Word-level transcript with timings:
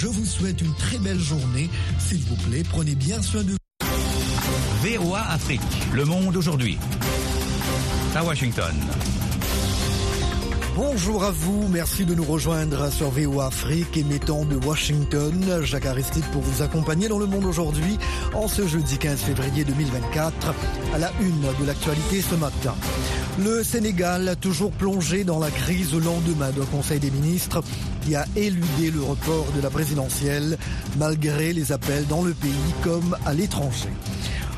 Je 0.00 0.06
vous 0.06 0.24
souhaite 0.24 0.62
une 0.62 0.72
très 0.76 0.96
belle 0.96 1.18
journée. 1.18 1.68
S'il 1.98 2.20
vous 2.20 2.36
plaît, 2.48 2.62
prenez 2.66 2.94
bien 2.94 3.20
soin 3.20 3.42
de 3.42 3.50
vous. 3.50 3.56
VOA 4.82 5.20
Afrique, 5.28 5.60
le 5.92 6.06
monde 6.06 6.34
aujourd'hui. 6.38 6.78
À 8.14 8.24
Washington. 8.24 8.74
Bonjour 10.74 11.22
à 11.22 11.30
vous, 11.30 11.68
merci 11.68 12.06
de 12.06 12.14
nous 12.14 12.24
rejoindre 12.24 12.90
sur 12.90 13.10
VO 13.10 13.42
Afrique 13.42 13.94
émettant 13.98 14.46
de 14.46 14.56
Washington. 14.56 15.60
Jacques 15.64 15.84
Aristide 15.84 16.24
pour 16.32 16.40
vous 16.40 16.62
accompagner 16.62 17.08
dans 17.08 17.18
le 17.18 17.26
monde 17.26 17.44
aujourd'hui 17.44 17.98
en 18.32 18.48
ce 18.48 18.66
jeudi 18.66 18.96
15 18.96 19.20
février 19.20 19.64
2024 19.64 20.54
à 20.94 20.98
la 20.98 21.12
une 21.20 21.42
de 21.42 21.66
l'actualité 21.66 22.22
ce 22.22 22.36
matin. 22.36 22.74
Le 23.44 23.64
Sénégal 23.64 24.36
toujours 24.40 24.70
plongé 24.70 25.24
dans 25.24 25.38
la 25.38 25.50
crise 25.50 25.94
au 25.94 26.00
lendemain 26.00 26.50
d'un 26.50 26.66
conseil 26.66 26.98
des 27.00 27.10
ministres 27.10 27.62
qui 28.02 28.14
a 28.14 28.26
éludé 28.36 28.90
le 28.90 29.02
report 29.02 29.46
de 29.56 29.62
la 29.62 29.70
présidentielle 29.70 30.58
malgré 30.98 31.54
les 31.54 31.72
appels 31.72 32.06
dans 32.06 32.22
le 32.22 32.34
pays 32.34 32.50
comme 32.82 33.16
à 33.24 33.32
l'étranger. 33.32 33.88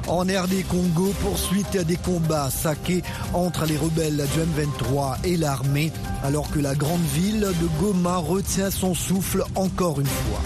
En 0.09 0.23
RD 0.23 0.67
Congo, 0.69 1.13
poursuite 1.21 1.77
des 1.77 1.97
combats 1.97 2.51
saqués 2.51 3.05
entre 3.35 3.67
les 3.67 3.77
rebelles 3.77 4.17
du 4.17 4.41
M23 4.41 5.19
et 5.25 5.37
l'armée, 5.37 5.93
alors 6.25 6.51
que 6.51 6.59
la 6.59 6.75
grande 6.75 7.05
ville 7.15 7.41
de 7.61 7.69
Goma 7.81 8.17
retient 8.17 8.71
son 8.71 8.95
souffle 8.95 9.45
encore 9.55 10.01
une 10.01 10.07
fois. 10.07 10.41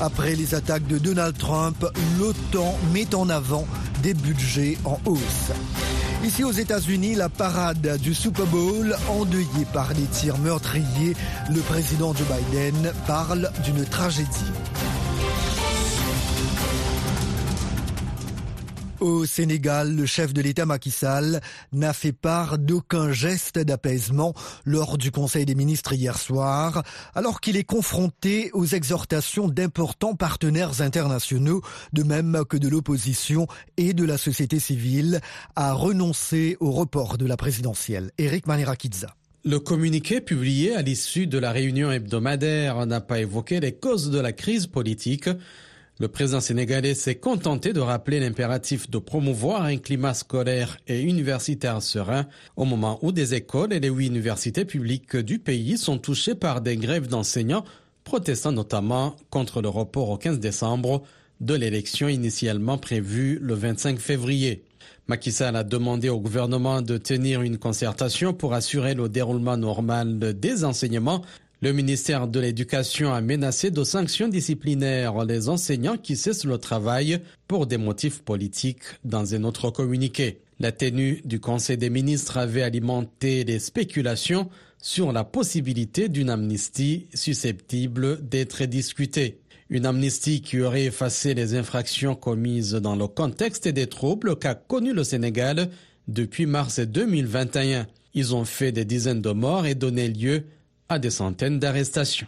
Après 0.00 0.36
les 0.36 0.54
attaques 0.54 0.86
de 0.86 0.96
Donald 0.96 1.36
Trump, 1.36 1.84
l'OTAN 2.18 2.78
met 2.94 3.14
en 3.14 3.28
avant 3.28 3.66
des 4.02 4.14
budgets 4.14 4.78
en 4.86 4.98
hausse. 5.04 5.52
Ici 6.24 6.44
aux 6.44 6.52
États-Unis, 6.52 7.16
la 7.16 7.28
parade 7.28 7.98
du 8.00 8.14
Super 8.14 8.46
Bowl, 8.46 8.96
endeuillée 9.08 9.66
par 9.72 9.92
des 9.92 10.04
tirs 10.04 10.38
meurtriers, 10.38 11.16
le 11.50 11.60
président 11.60 12.14
Joe 12.14 12.26
Biden 12.28 12.92
parle 13.08 13.50
d'une 13.64 13.84
tragédie. 13.84 14.28
Au 19.02 19.26
Sénégal, 19.26 19.96
le 19.96 20.06
chef 20.06 20.32
de 20.32 20.40
l'État 20.40 20.64
Macky 20.64 20.94
n'a 21.72 21.92
fait 21.92 22.12
part 22.12 22.56
d'aucun 22.56 23.10
geste 23.10 23.58
d'apaisement 23.58 24.32
lors 24.64 24.96
du 24.96 25.10
Conseil 25.10 25.44
des 25.44 25.56
ministres 25.56 25.92
hier 25.94 26.16
soir, 26.16 26.84
alors 27.16 27.40
qu'il 27.40 27.56
est 27.56 27.64
confronté 27.64 28.52
aux 28.52 28.64
exhortations 28.64 29.48
d'importants 29.48 30.14
partenaires 30.14 30.82
internationaux, 30.82 31.62
de 31.92 32.04
même 32.04 32.44
que 32.48 32.56
de 32.56 32.68
l'opposition 32.68 33.48
et 33.76 33.92
de 33.92 34.04
la 34.04 34.18
société 34.18 34.60
civile, 34.60 35.20
à 35.56 35.72
renoncer 35.72 36.56
au 36.60 36.70
report 36.70 37.18
de 37.18 37.26
la 37.26 37.36
présidentielle. 37.36 38.12
Eric 38.18 38.46
Manerakidza. 38.46 39.16
Le 39.44 39.58
communiqué 39.58 40.20
publié 40.20 40.76
à 40.76 40.82
l'issue 40.82 41.26
de 41.26 41.38
la 41.38 41.50
réunion 41.50 41.90
hebdomadaire 41.90 42.86
n'a 42.86 43.00
pas 43.00 43.18
évoqué 43.18 43.58
les 43.58 43.72
causes 43.72 44.12
de 44.12 44.20
la 44.20 44.32
crise 44.32 44.68
politique. 44.68 45.28
Le 46.02 46.08
président 46.08 46.40
sénégalais 46.40 46.94
s'est 46.94 47.14
contenté 47.14 47.72
de 47.72 47.78
rappeler 47.78 48.18
l'impératif 48.18 48.90
de 48.90 48.98
promouvoir 48.98 49.62
un 49.62 49.76
climat 49.76 50.14
scolaire 50.14 50.76
et 50.88 51.00
universitaire 51.00 51.80
serein 51.80 52.26
au 52.56 52.64
moment 52.64 52.98
où 53.02 53.12
des 53.12 53.34
écoles 53.34 53.72
et 53.72 53.78
les 53.78 53.88
huit 53.88 54.08
universités 54.08 54.64
publiques 54.64 55.16
du 55.16 55.38
pays 55.38 55.78
sont 55.78 55.98
touchées 55.98 56.34
par 56.34 56.60
des 56.60 56.76
grèves 56.76 57.06
d'enseignants 57.06 57.62
protestant 58.02 58.50
notamment 58.50 59.14
contre 59.30 59.62
le 59.62 59.68
report 59.68 60.10
au 60.10 60.16
15 60.16 60.40
décembre 60.40 61.04
de 61.40 61.54
l'élection 61.54 62.08
initialement 62.08 62.78
prévue 62.78 63.38
le 63.40 63.54
25 63.54 64.00
février. 64.00 64.64
Macky 65.06 65.30
Sall 65.30 65.54
a 65.54 65.62
demandé 65.62 66.08
au 66.08 66.18
gouvernement 66.18 66.82
de 66.82 66.98
tenir 66.98 67.42
une 67.42 67.58
concertation 67.58 68.32
pour 68.32 68.54
assurer 68.54 68.94
le 68.94 69.08
déroulement 69.08 69.56
normal 69.56 70.18
des 70.18 70.64
enseignements 70.64 71.22
le 71.62 71.72
ministère 71.72 72.26
de 72.26 72.40
l'Éducation 72.40 73.14
a 73.14 73.20
menacé 73.20 73.70
de 73.70 73.84
sanctions 73.84 74.26
disciplinaires 74.26 75.24
les 75.24 75.48
enseignants 75.48 75.96
qui 75.96 76.16
cessent 76.16 76.44
le 76.44 76.58
travail 76.58 77.20
pour 77.46 77.68
des 77.68 77.78
motifs 77.78 78.22
politiques 78.22 78.82
dans 79.04 79.32
un 79.36 79.44
autre 79.44 79.70
communiqué. 79.70 80.40
La 80.58 80.72
tenue 80.72 81.22
du 81.24 81.38
Conseil 81.38 81.76
des 81.76 81.88
ministres 81.88 82.36
avait 82.36 82.62
alimenté 82.62 83.44
les 83.44 83.60
spéculations 83.60 84.50
sur 84.82 85.12
la 85.12 85.22
possibilité 85.22 86.08
d'une 86.08 86.30
amnistie 86.30 87.06
susceptible 87.14 88.28
d'être 88.28 88.64
discutée. 88.64 89.38
Une 89.70 89.86
amnistie 89.86 90.42
qui 90.42 90.60
aurait 90.60 90.86
effacé 90.86 91.32
les 91.32 91.54
infractions 91.54 92.16
commises 92.16 92.72
dans 92.72 92.96
le 92.96 93.06
contexte 93.06 93.68
des 93.68 93.86
troubles 93.86 94.34
qu'a 94.36 94.56
connu 94.56 94.92
le 94.92 95.04
Sénégal 95.04 95.70
depuis 96.08 96.46
mars 96.46 96.80
2021. 96.80 97.86
Ils 98.14 98.34
ont 98.34 98.44
fait 98.44 98.72
des 98.72 98.84
dizaines 98.84 99.22
de 99.22 99.30
morts 99.30 99.64
et 99.64 99.76
donné 99.76 100.08
lieu 100.08 100.42
à 100.88 100.98
des 100.98 101.10
centaines 101.10 101.58
d'arrestations. 101.58 102.26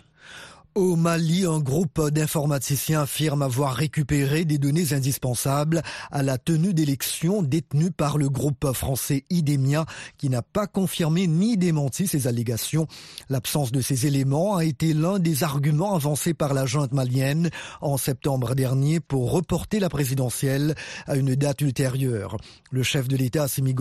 Au 0.77 0.97
Mali, 0.97 1.47
un 1.47 1.61
groupe 1.61 2.11
d'informaticiens 2.11 3.03
affirme 3.03 3.43
avoir 3.43 3.75
récupéré 3.75 4.45
des 4.45 4.59
données 4.59 4.93
indispensables 4.93 5.83
à 6.11 6.25
la 6.25 6.37
tenue 6.37 6.75
d'élections 6.75 7.43
détenues 7.45 7.93
par 7.93 8.19
le 8.19 8.29
groupe 8.29 8.73
français 8.73 9.25
Idemia 9.31 9.87
qui 10.19 10.29
n'a 10.29 10.43
pas 10.43 10.67
confirmé 10.67 11.29
ni 11.29 11.57
démenti 11.57 12.09
ces 12.09 12.27
allégations. 12.27 12.89
L'absence 13.29 13.71
de 13.71 13.81
ces 13.81 14.09
éléments 14.09 14.57
a 14.57 14.65
été 14.65 14.95
l'un 14.95 15.21
des 15.21 15.45
arguments 15.45 15.95
avancés 15.95 16.35
par 16.35 16.55
la 16.55 16.67
junte 16.67 16.93
malienne 16.93 17.51
en 17.81 17.97
septembre 17.97 18.57
dernier 18.57 18.99
pour 18.99 19.31
reporter 19.31 19.79
la 19.79 19.89
présidentielle 19.89 20.75
à 21.07 21.15
une 21.15 21.37
date 21.37 21.61
ultérieure. 21.61 22.37
Le 22.73 22.83
chef 22.83 23.07
de 23.07 23.17
l'État, 23.17 23.45
Assimi 23.45 23.77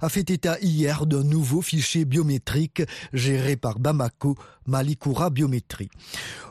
a 0.00 0.08
fait 0.08 0.30
état 0.30 0.56
hier 0.62 1.04
d'un 1.04 1.22
nouveau 1.22 1.60
fichier 1.60 2.06
biométrique 2.06 2.82
géré 3.12 3.56
par 3.56 3.78
Bamako, 3.78 4.36
Malikoura 4.66 5.28
Biométrie. 5.28 5.90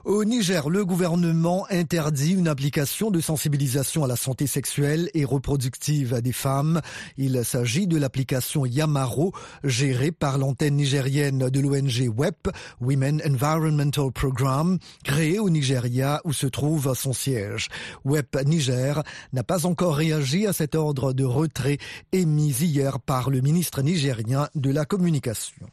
Au 0.06 0.26
Niger, 0.26 0.70
le 0.70 0.84
gouvernement 0.84 1.66
interdit 1.70 2.34
une 2.34 2.50
application 2.50 3.10
de 3.10 3.22
sensibilisation 3.22 4.04
à 4.04 4.08
la 4.08 4.18
santé 4.18 4.48
sexuelle 4.48 5.10
et 5.14 5.24
reproductive 5.24 6.22
des 6.22 6.34
femmes. 6.34 6.82
Il 7.18 7.46
s'agit 7.46 7.88
de 7.88 7.98
l'application 7.98 8.66
Yamaro, 8.66 9.32
gérée 9.64 10.12
par 10.12 10.38
l'antenne 10.38 10.76
nigérienne 10.76 11.50
de 11.50 11.60
l'ONG 11.62 12.12
WEP, 12.18 12.50
Women 12.82 13.22
Environmental 13.26 14.12
Program, 14.12 14.78
créée 15.06 15.40
au 15.40 15.50
Nigeria 15.50 16.20
où 16.26 16.34
se 16.34 16.48
trouve 16.48 16.94
son 16.96 17.14
siège. 17.14 17.70
WEP 18.04 18.46
Niger 18.46 19.04
n'a 19.32 19.44
pas 19.44 19.66
encore 19.66 19.96
réagi 19.96 20.48
à 20.48 20.52
cet 20.52 20.76
ordre 20.76 21.14
de 21.14 21.24
retrait 21.24 21.78
émis 22.12 22.52
hier 22.52 23.00
par 23.00 23.30
le 23.30 23.40
ministre 23.40 23.82
nigérien 23.82 24.50
de 24.54 24.70
la 24.70 24.84
Communication. 24.84 25.66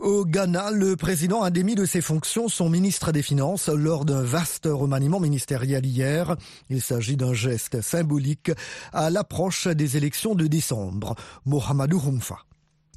Au 0.00 0.24
Ghana, 0.24 0.70
le 0.70 0.94
président 0.96 1.42
a 1.42 1.50
démis 1.50 1.74
de 1.74 1.84
ses 1.84 2.00
fonctions 2.00 2.48
son 2.48 2.70
ministre 2.70 3.10
des 3.10 3.22
Finances 3.22 3.68
lors 3.68 4.04
d'un 4.04 4.22
vaste 4.22 4.68
remaniement 4.70 5.18
ministériel 5.18 5.84
hier. 5.84 6.36
Il 6.70 6.80
s'agit 6.80 7.16
d'un 7.16 7.34
geste 7.34 7.80
symbolique 7.80 8.52
à 8.92 9.10
l'approche 9.10 9.66
des 9.66 9.96
élections 9.96 10.36
de 10.36 10.46
décembre. 10.46 11.16
Mohamedou 11.46 12.00
Humfa. 12.06 12.47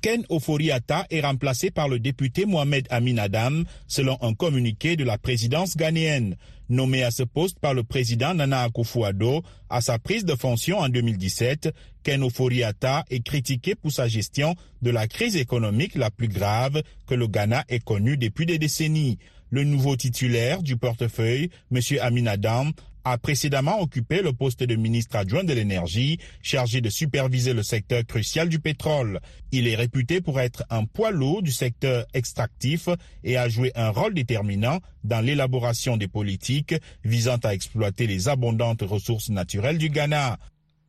Ken 0.02 0.26
Oforiata 0.30 1.06
est 1.12 1.22
remplacé 1.22 1.70
par 1.70 1.88
le 1.88 2.00
député 2.00 2.46
Mohamed 2.46 2.88
Amin 2.90 3.20
Adam, 3.20 3.64
selon 3.88 4.18
un 4.22 4.34
communiqué 4.34 4.96
de 4.96 5.04
la 5.04 5.20
présidence 5.20 5.78
ghanéenne. 5.78 6.38
Nommé 6.70 7.04
à 7.04 7.12
ce 7.12 7.22
poste 7.22 7.60
par 7.60 7.76
le 7.76 7.84
président 7.84 8.34
Nana 8.34 8.68
Akufo-Addo 8.68 9.44
à 9.70 9.82
sa 9.82 10.00
prise 10.00 10.26
de 10.26 10.34
fonction 10.36 10.80
en 10.80 10.90
2017, 10.90 11.70
Ken 12.02 12.24
Oforiata 12.24 13.06
est 13.12 13.24
critiqué 13.24 13.76
pour 13.76 13.92
sa 13.92 14.08
gestion 14.08 14.56
de 14.82 14.90
la 14.90 15.08
crise 15.08 15.36
économique 15.36 15.94
la 15.94 16.10
plus 16.10 16.30
grave 16.30 16.82
que 17.06 17.14
le 17.14 17.28
Ghana 17.28 17.66
ait 17.70 17.80
connue 17.80 18.18
depuis 18.18 18.48
des 18.48 18.58
décennies. 18.58 19.20
Le 19.52 19.66
nouveau 19.66 19.98
titulaire 19.98 20.64
du 20.64 20.78
portefeuille, 20.78 21.50
M. 21.72 21.82
Amin 22.02 22.26
Adam, 22.26 22.72
a 23.04 23.18
précédemment 23.18 23.82
occupé 23.82 24.22
le 24.22 24.34
poste 24.34 24.64
de 24.64 24.76
ministre 24.76 25.16
adjoint 25.16 25.44
de 25.44 25.54
l'énergie, 25.54 26.20
chargé 26.42 26.82
de 26.82 26.90
superviser 26.90 27.54
le 27.54 27.64
secteur 27.64 28.06
crucial 28.06 28.50
du 28.50 28.60
pétrole. 28.60 29.20
Il 29.52 29.68
est 29.68 29.76
réputé 29.76 30.22
pour 30.22 30.40
être 30.40 30.64
un 30.70 30.86
poids 30.86 31.12
lourd 31.12 31.42
du 31.42 31.52
secteur 31.52 32.06
extractif 32.14 32.90
et 33.24 33.38
a 33.38 33.50
joué 33.50 33.72
un 33.76 33.90
rôle 33.90 34.14
déterminant 34.14 34.80
dans 35.04 35.22
l'élaboration 35.22 35.98
des 35.98 36.08
politiques 36.08 36.76
visant 37.04 37.38
à 37.44 37.53
exploiter 37.53 38.08
les 38.08 38.30
abondantes 38.30 38.82
ressources 38.82 39.30
naturelles 39.30 39.78
du 39.78 39.90
Ghana. 39.90 40.38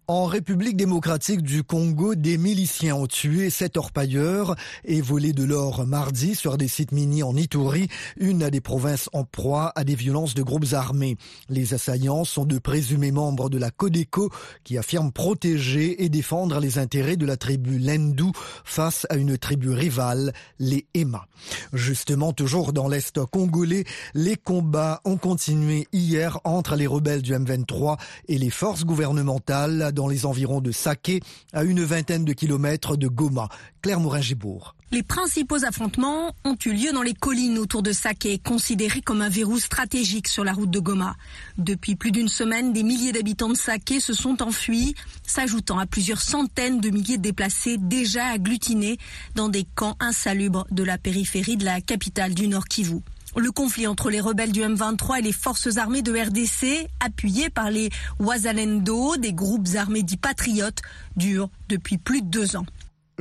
En 0.09 0.27
République 0.27 0.77
démocratique 0.77 1.43
du 1.43 1.63
Congo, 1.63 2.17
des 2.17 2.37
miliciens 2.37 2.97
ont 2.97 3.07
tué 3.07 3.51
sept 3.51 3.77
orpailleurs 3.77 4.57
et 4.85 5.01
volé 5.01 5.33
de 5.33 5.45
l'or 5.45 5.87
mardi 5.87 6.35
sur 6.35 6.59
des 6.59 6.67
sites 6.67 6.91
miniers 6.91 7.23
en 7.23 7.37
Ituri, 7.37 7.87
une 8.17 8.51
des 8.51 8.61
provinces 8.61 9.09
en 9.13 9.23
proie 9.23 9.71
à 9.77 9.85
des 9.85 9.95
violences 9.95 10.35
de 10.35 10.43
groupes 10.43 10.73
armés. 10.73 11.17
Les 11.49 11.73
assaillants 11.73 12.25
sont 12.25 12.45
de 12.45 12.59
présumés 12.59 13.13
membres 13.13 13.49
de 13.49 13.59
la 13.59 13.71
Codeco 13.71 14.31
qui 14.65 14.77
affirment 14.77 15.13
protéger 15.13 16.03
et 16.03 16.09
défendre 16.09 16.59
les 16.59 16.79
intérêts 16.79 17.17
de 17.17 17.25
la 17.25 17.37
tribu 17.37 17.79
Lendu 17.79 18.33
face 18.65 19.07
à 19.09 19.15
une 19.15 19.39
tribu 19.39 19.71
rivale, 19.71 20.33
les 20.59 20.85
Ema. 20.95 21.29
Justement, 21.73 22.33
toujours 22.33 22.73
dans 22.73 22.89
l'Est 22.89 23.25
congolais, 23.27 23.85
les 24.15 24.37
combats 24.37 25.01
ont 25.05 25.17
continué 25.17 25.87
hier 25.93 26.41
entre 26.43 26.75
les 26.75 26.89
rebelles 26.89 27.23
du 27.23 27.35
M23 27.35 27.99
et 28.27 28.37
les 28.37 28.51
forces 28.51 28.85
gouvernementales 28.85 29.92
dans 29.93 30.09
les 30.09 30.27
environs 30.27 30.61
de 30.61 30.73
Saké, 30.73 31.21
à 31.53 31.65
une 31.65 31.83
vingtaine 31.83 32.25
de 32.25 32.33
kilomètres 32.33 32.97
de 32.97 33.09
Goma. 33.09 33.49
Claire 33.83 34.01
Morin-Gibourg. 34.01 34.77
Les 34.93 35.03
principaux 35.03 35.65
affrontements 35.65 36.35
ont 36.45 36.57
eu 36.67 36.73
lieu 36.73 36.93
dans 36.93 37.03
les 37.03 37.15
collines 37.15 37.59
autour 37.59 37.83
de 37.83 37.93
Saké, 37.93 38.39
considérées 38.39 39.01
comme 39.01 39.23
un 39.23 39.29
verrou 39.29 39.59
stratégique 39.59 40.29
sur 40.29 40.45
la 40.45 40.53
route 40.53 40.71
de 40.71 40.79
Goma. 40.79 41.17
Depuis 41.57 41.97
plus 41.97 42.13
d'une 42.13 42.29
semaine, 42.29 42.73
des 42.73 42.83
milliers 42.83 43.13
d'habitants 43.13 43.49
de 43.49 43.57
Saké 43.57 44.01
se 44.01 44.13
sont 44.13 44.43
enfuis, 44.43 44.95
s'ajoutant 45.27 45.79
à 45.79 45.87
plusieurs 45.87 46.21
centaines 46.21 46.81
de 46.81 46.91
milliers 46.91 47.17
de 47.17 47.23
déplacés 47.23 47.79
déjà 47.79 48.27
agglutinés 48.27 48.99
dans 49.35 49.49
des 49.49 49.65
camps 49.75 49.97
insalubres 49.99 50.67
de 50.71 50.83
la 50.83 50.99
périphérie 50.99 51.57
de 51.57 51.65
la 51.65 51.81
capitale 51.81 52.35
du 52.35 52.47
Nord 52.47 52.67
Kivu. 52.67 53.01
Le 53.37 53.51
conflit 53.51 53.87
entre 53.87 54.11
les 54.11 54.21
rebelles 54.21 54.53
du 54.53 54.61
M23 54.61 55.19
et 55.19 55.23
les 55.23 55.33
forces 55.33 55.79
armées 55.79 56.03
de 56.03 56.13
RDC, 56.13 56.89
appuyées 57.01 57.49
par 57.49 57.71
les 57.71 57.89
Wazalendo, 58.19 59.17
des 59.17 59.33
groupes 59.33 59.69
armés 59.75 60.03
dits 60.03 60.19
patriotes, 60.19 60.83
dure 61.17 61.49
depuis 61.71 61.97
plus 61.97 62.21
de 62.21 62.27
deux 62.27 62.57
ans. 62.57 62.67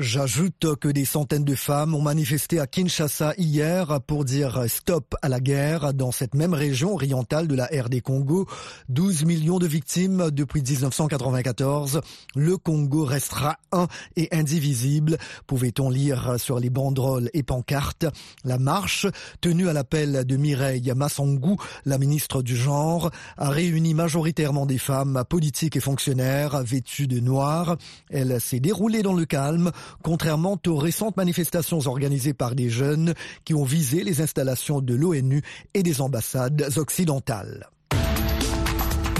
J'ajoute 0.01 0.65
que 0.79 0.87
des 0.87 1.05
centaines 1.05 1.43
de 1.43 1.53
femmes 1.53 1.93
ont 1.93 2.01
manifesté 2.01 2.59
à 2.59 2.65
Kinshasa 2.65 3.35
hier 3.37 4.01
pour 4.07 4.25
dire 4.25 4.63
stop 4.67 5.13
à 5.21 5.29
la 5.29 5.39
guerre 5.39 5.93
dans 5.93 6.11
cette 6.11 6.33
même 6.33 6.55
région 6.55 6.95
orientale 6.95 7.47
de 7.47 7.53
la 7.53 7.65
RD 7.65 8.01
Congo. 8.01 8.47
12 8.89 9.25
millions 9.25 9.59
de 9.59 9.67
victimes 9.67 10.31
depuis 10.31 10.63
1994. 10.63 12.01
Le 12.35 12.57
Congo 12.57 13.05
restera 13.05 13.57
un 13.71 13.87
et 14.15 14.27
indivisible, 14.31 15.19
pouvait-on 15.45 15.91
lire 15.91 16.39
sur 16.39 16.59
les 16.59 16.71
banderoles 16.71 17.29
et 17.35 17.43
pancartes. 17.43 18.07
La 18.43 18.57
marche, 18.57 19.05
tenue 19.39 19.69
à 19.69 19.73
l'appel 19.73 20.25
de 20.25 20.35
Mireille 20.35 20.91
Massangou, 20.95 21.57
la 21.85 21.99
ministre 21.99 22.41
du 22.41 22.55
genre, 22.55 23.11
a 23.37 23.49
réuni 23.51 23.93
majoritairement 23.93 24.65
des 24.65 24.79
femmes 24.79 25.23
politiques 25.29 25.75
et 25.75 25.79
fonctionnaires 25.79 26.63
vêtues 26.63 27.07
de 27.07 27.19
noir. 27.19 27.77
Elle 28.09 28.41
s'est 28.41 28.59
déroulée 28.59 29.03
dans 29.03 29.13
le 29.13 29.25
calme 29.25 29.71
contrairement 30.03 30.57
aux 30.67 30.77
récentes 30.77 31.17
manifestations 31.17 31.79
organisées 31.87 32.33
par 32.33 32.55
des 32.55 32.69
jeunes 32.69 33.13
qui 33.45 33.53
ont 33.53 33.63
visé 33.63 34.03
les 34.03 34.21
installations 34.21 34.81
de 34.81 34.95
l'ONU 34.95 35.41
et 35.73 35.83
des 35.83 36.01
ambassades 36.01 36.67
occidentales. 36.77 37.69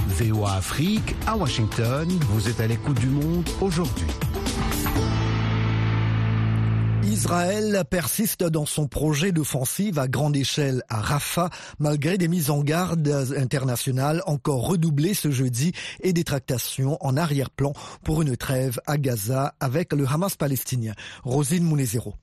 VOA 0.07 0.53
Afrique 0.53 1.15
à 1.25 1.35
Washington, 1.35 2.07
vous 2.29 2.47
êtes 2.47 2.59
à 2.59 2.68
l'écoute 2.68 3.00
du 3.00 3.07
monde 3.07 3.47
aujourd'hui. 3.59 4.06
Israël 7.03 7.83
persiste 7.89 8.44
dans 8.44 8.65
son 8.65 8.88
projet 8.88 9.31
d'offensive 9.31 9.98
à 10.00 10.07
grande 10.07 10.36
échelle 10.36 10.83
à 10.89 11.01
Rafah, 11.01 11.50
malgré 11.80 12.18
des 12.18 12.27
mises 12.27 12.50
en 12.50 12.62
garde 12.62 13.07
internationales 13.38 14.21
encore 14.25 14.68
redoublées 14.68 15.13
ce 15.13 15.31
jeudi 15.31 15.71
et 16.01 16.13
des 16.13 16.24
tractations 16.24 16.98
en 17.01 17.18
arrière-plan 17.18 17.74
pour 18.03 18.21
une 18.21 18.38
trêve 18.38 18.80
à 18.86 18.98
Gaza 18.98 19.56
avec 19.59 19.94
le 19.94 20.06
Hamas 20.07 20.36
palestinien. 20.36 20.94
Rosine 21.24 21.63
Mounezero. 21.63 22.13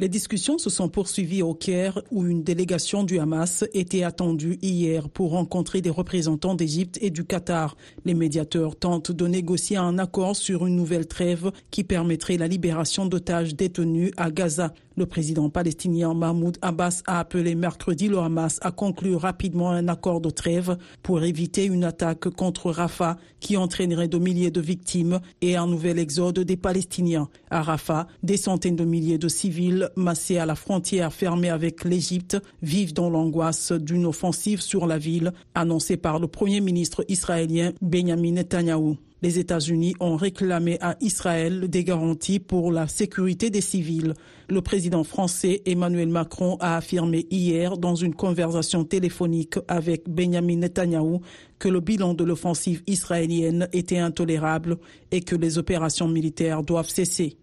Les 0.00 0.08
discussions 0.08 0.58
se 0.58 0.70
sont 0.70 0.88
poursuivies 0.88 1.42
au 1.42 1.54
Caire 1.54 2.02
où 2.10 2.24
une 2.24 2.42
délégation 2.42 3.04
du 3.04 3.20
Hamas 3.20 3.64
était 3.74 4.02
attendue 4.02 4.58
hier 4.60 5.08
pour 5.08 5.30
rencontrer 5.30 5.82
des 5.82 5.90
représentants 5.90 6.56
d'Égypte 6.56 6.98
et 7.00 7.10
du 7.10 7.24
Qatar. 7.24 7.76
Les 8.04 8.14
médiateurs 8.14 8.74
tentent 8.74 9.12
de 9.12 9.28
négocier 9.28 9.76
un 9.76 9.98
accord 9.98 10.34
sur 10.34 10.66
une 10.66 10.74
nouvelle 10.74 11.06
trêve 11.06 11.52
qui 11.70 11.84
permettrait 11.84 12.38
la 12.38 12.48
libération 12.48 13.06
d'otages 13.06 13.54
détenus 13.54 14.10
à 14.16 14.32
Gaza. 14.32 14.74
Le 14.96 15.06
président 15.06 15.50
palestinien 15.50 16.14
Mahmoud 16.14 16.56
Abbas 16.62 17.02
a 17.06 17.18
appelé 17.18 17.56
mercredi 17.56 18.08
le 18.08 18.18
Hamas 18.18 18.60
à 18.62 18.70
conclure 18.70 19.22
rapidement 19.22 19.70
un 19.70 19.88
accord 19.88 20.20
de 20.20 20.30
trêve 20.30 20.76
pour 21.02 21.24
éviter 21.24 21.64
une 21.64 21.82
attaque 21.82 22.28
contre 22.28 22.70
Rafah 22.70 23.16
qui 23.40 23.56
entraînerait 23.56 24.06
de 24.06 24.18
milliers 24.18 24.52
de 24.52 24.60
victimes 24.60 25.20
et 25.40 25.56
un 25.56 25.66
nouvel 25.66 25.98
exode 25.98 26.38
des 26.38 26.56
Palestiniens. 26.56 27.28
À 27.50 27.62
Rafah, 27.62 28.06
des 28.22 28.36
centaines 28.36 28.76
de 28.76 28.84
milliers 28.84 29.18
de 29.18 29.28
civils 29.28 29.83
massés 29.96 30.38
à 30.38 30.46
la 30.46 30.54
frontière 30.54 31.12
fermée 31.12 31.50
avec 31.50 31.84
l'Égypte 31.84 32.36
vivent 32.62 32.94
dans 32.94 33.10
l'angoisse 33.10 33.72
d'une 33.72 34.06
offensive 34.06 34.60
sur 34.60 34.86
la 34.86 34.98
ville 34.98 35.32
annoncée 35.54 35.96
par 35.96 36.18
le 36.18 36.28
premier 36.28 36.60
ministre 36.60 37.04
israélien 37.08 37.72
Benjamin 37.80 38.32
Netanyahu. 38.32 38.96
Les 39.24 39.38
États-Unis 39.38 39.94
ont 40.00 40.16
réclamé 40.16 40.76
à 40.82 40.96
Israël 41.00 41.68
des 41.70 41.82
garanties 41.82 42.40
pour 42.40 42.70
la 42.70 42.86
sécurité 42.88 43.48
des 43.48 43.62
civils. 43.62 44.12
Le 44.50 44.60
président 44.60 45.02
français 45.02 45.62
Emmanuel 45.64 46.08
Macron 46.08 46.58
a 46.60 46.76
affirmé 46.76 47.26
hier 47.30 47.78
dans 47.78 47.94
une 47.94 48.14
conversation 48.14 48.84
téléphonique 48.84 49.54
avec 49.66 50.10
Benjamin 50.10 50.56
Netanyahu 50.56 51.20
que 51.58 51.70
le 51.70 51.80
bilan 51.80 52.12
de 52.12 52.22
l'offensive 52.22 52.82
israélienne 52.86 53.66
était 53.72 53.96
intolérable 53.96 54.76
et 55.10 55.22
que 55.22 55.36
les 55.36 55.56
opérations 55.56 56.08
militaires 56.08 56.62
doivent 56.62 56.90
cesser. 56.90 57.38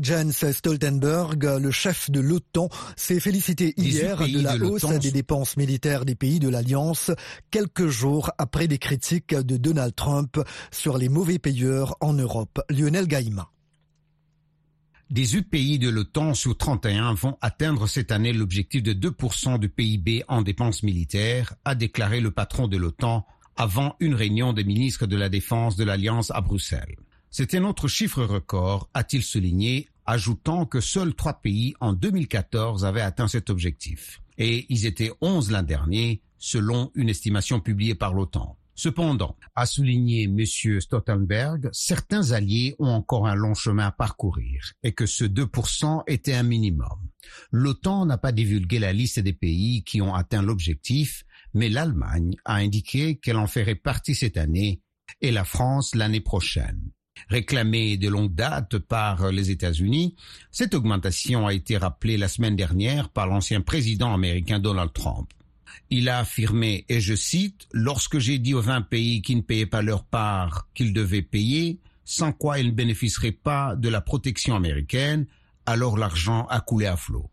Jens 0.00 0.50
Stoltenberg, 0.52 1.44
le 1.60 1.70
chef 1.70 2.10
de 2.10 2.20
l'OTAN, 2.20 2.68
s'est 2.96 3.20
félicité 3.20 3.74
hier 3.76 4.18
de 4.18 4.40
la 4.40 4.56
hausse 4.56 4.84
des 5.00 5.10
dépenses 5.10 5.56
militaires 5.56 6.04
des 6.04 6.14
pays 6.14 6.38
de 6.38 6.48
l'Alliance, 6.48 7.10
quelques 7.50 7.88
jours 7.88 8.30
après 8.38 8.68
des 8.68 8.78
critiques 8.78 9.34
de 9.34 9.56
Donald 9.56 9.94
Trump 9.94 10.40
sur 10.70 10.98
les 10.98 11.08
mauvais 11.08 11.38
payeurs 11.38 11.96
en 12.00 12.12
Europe. 12.12 12.60
Lionel 12.70 13.06
Gaïma. 13.06 13.50
18 15.10 15.42
pays 15.42 15.78
de 15.80 15.88
l'OTAN 15.88 16.34
sur 16.34 16.56
31 16.56 17.14
vont 17.14 17.36
atteindre 17.40 17.88
cette 17.88 18.12
année 18.12 18.32
l'objectif 18.32 18.80
de 18.84 18.92
2% 18.92 19.58
du 19.58 19.68
PIB 19.68 20.22
en 20.28 20.42
dépenses 20.42 20.84
militaires, 20.84 21.54
a 21.64 21.74
déclaré 21.74 22.20
le 22.20 22.30
patron 22.30 22.68
de 22.68 22.76
l'OTAN 22.76 23.26
avant 23.56 23.96
une 23.98 24.14
réunion 24.14 24.52
des 24.52 24.62
ministres 24.62 25.06
de 25.06 25.16
la 25.16 25.28
Défense 25.28 25.74
de 25.74 25.82
l'Alliance 25.82 26.30
à 26.30 26.40
Bruxelles. 26.40 26.94
C'était 27.32 27.60
notre 27.60 27.86
chiffre 27.86 28.24
record, 28.24 28.90
a-t-il 28.92 29.22
souligné, 29.22 29.88
ajoutant 30.04 30.66
que 30.66 30.80
seuls 30.80 31.14
trois 31.14 31.34
pays 31.34 31.74
en 31.78 31.92
2014 31.92 32.84
avaient 32.84 33.00
atteint 33.00 33.28
cet 33.28 33.50
objectif. 33.50 34.20
Et 34.36 34.66
ils 34.68 34.84
étaient 34.84 35.12
onze 35.20 35.52
l'an 35.52 35.62
dernier, 35.62 36.22
selon 36.38 36.90
une 36.96 37.08
estimation 37.08 37.60
publiée 37.60 37.94
par 37.94 38.14
l'OTAN. 38.14 38.58
Cependant, 38.74 39.36
a 39.54 39.66
souligné 39.66 40.24
M. 40.24 40.44
Stoltenberg, 40.80 41.68
certains 41.70 42.32
alliés 42.32 42.74
ont 42.80 42.88
encore 42.88 43.28
un 43.28 43.34
long 43.36 43.54
chemin 43.54 43.86
à 43.86 43.92
parcourir 43.92 44.72
et 44.82 44.92
que 44.92 45.06
ce 45.06 45.24
2% 45.24 46.02
était 46.08 46.34
un 46.34 46.42
minimum. 46.42 47.10
L'OTAN 47.52 48.06
n'a 48.06 48.18
pas 48.18 48.32
divulgué 48.32 48.80
la 48.80 48.92
liste 48.92 49.20
des 49.20 49.34
pays 49.34 49.84
qui 49.84 50.02
ont 50.02 50.14
atteint 50.14 50.42
l'objectif, 50.42 51.24
mais 51.54 51.68
l'Allemagne 51.68 52.34
a 52.44 52.54
indiqué 52.54 53.18
qu'elle 53.18 53.36
en 53.36 53.46
ferait 53.46 53.76
partie 53.76 54.16
cette 54.16 54.36
année 54.36 54.80
et 55.20 55.30
la 55.30 55.44
France 55.44 55.94
l'année 55.94 56.22
prochaine. 56.22 56.90
Réclamée 57.28 57.96
de 57.96 58.08
longue 58.08 58.34
date 58.34 58.78
par 58.78 59.30
les 59.30 59.50
États-Unis, 59.50 60.14
cette 60.50 60.74
augmentation 60.74 61.46
a 61.46 61.54
été 61.54 61.76
rappelée 61.76 62.16
la 62.16 62.28
semaine 62.28 62.56
dernière 62.56 63.08
par 63.08 63.26
l'ancien 63.26 63.60
président 63.60 64.12
américain 64.14 64.58
Donald 64.58 64.92
Trump. 64.92 65.30
Il 65.90 66.08
a 66.08 66.18
affirmé, 66.18 66.84
et 66.88 67.00
je 67.00 67.14
cite, 67.14 67.66
Lorsque 67.72 68.18
j'ai 68.18 68.38
dit 68.38 68.54
aux 68.54 68.60
20 68.60 68.82
pays 68.82 69.22
qui 69.22 69.36
ne 69.36 69.40
payaient 69.40 69.66
pas 69.66 69.82
leur 69.82 70.04
part 70.04 70.68
qu'ils 70.74 70.92
devaient 70.92 71.22
payer, 71.22 71.78
sans 72.04 72.32
quoi 72.32 72.58
ils 72.58 72.66
ne 72.66 72.72
bénéficieraient 72.72 73.32
pas 73.32 73.76
de 73.76 73.88
la 73.88 74.00
protection 74.00 74.56
américaine, 74.56 75.26
alors 75.66 75.96
l'argent 75.96 76.46
a 76.46 76.60
coulé 76.60 76.86
à 76.86 76.96
flot. 76.96 77.30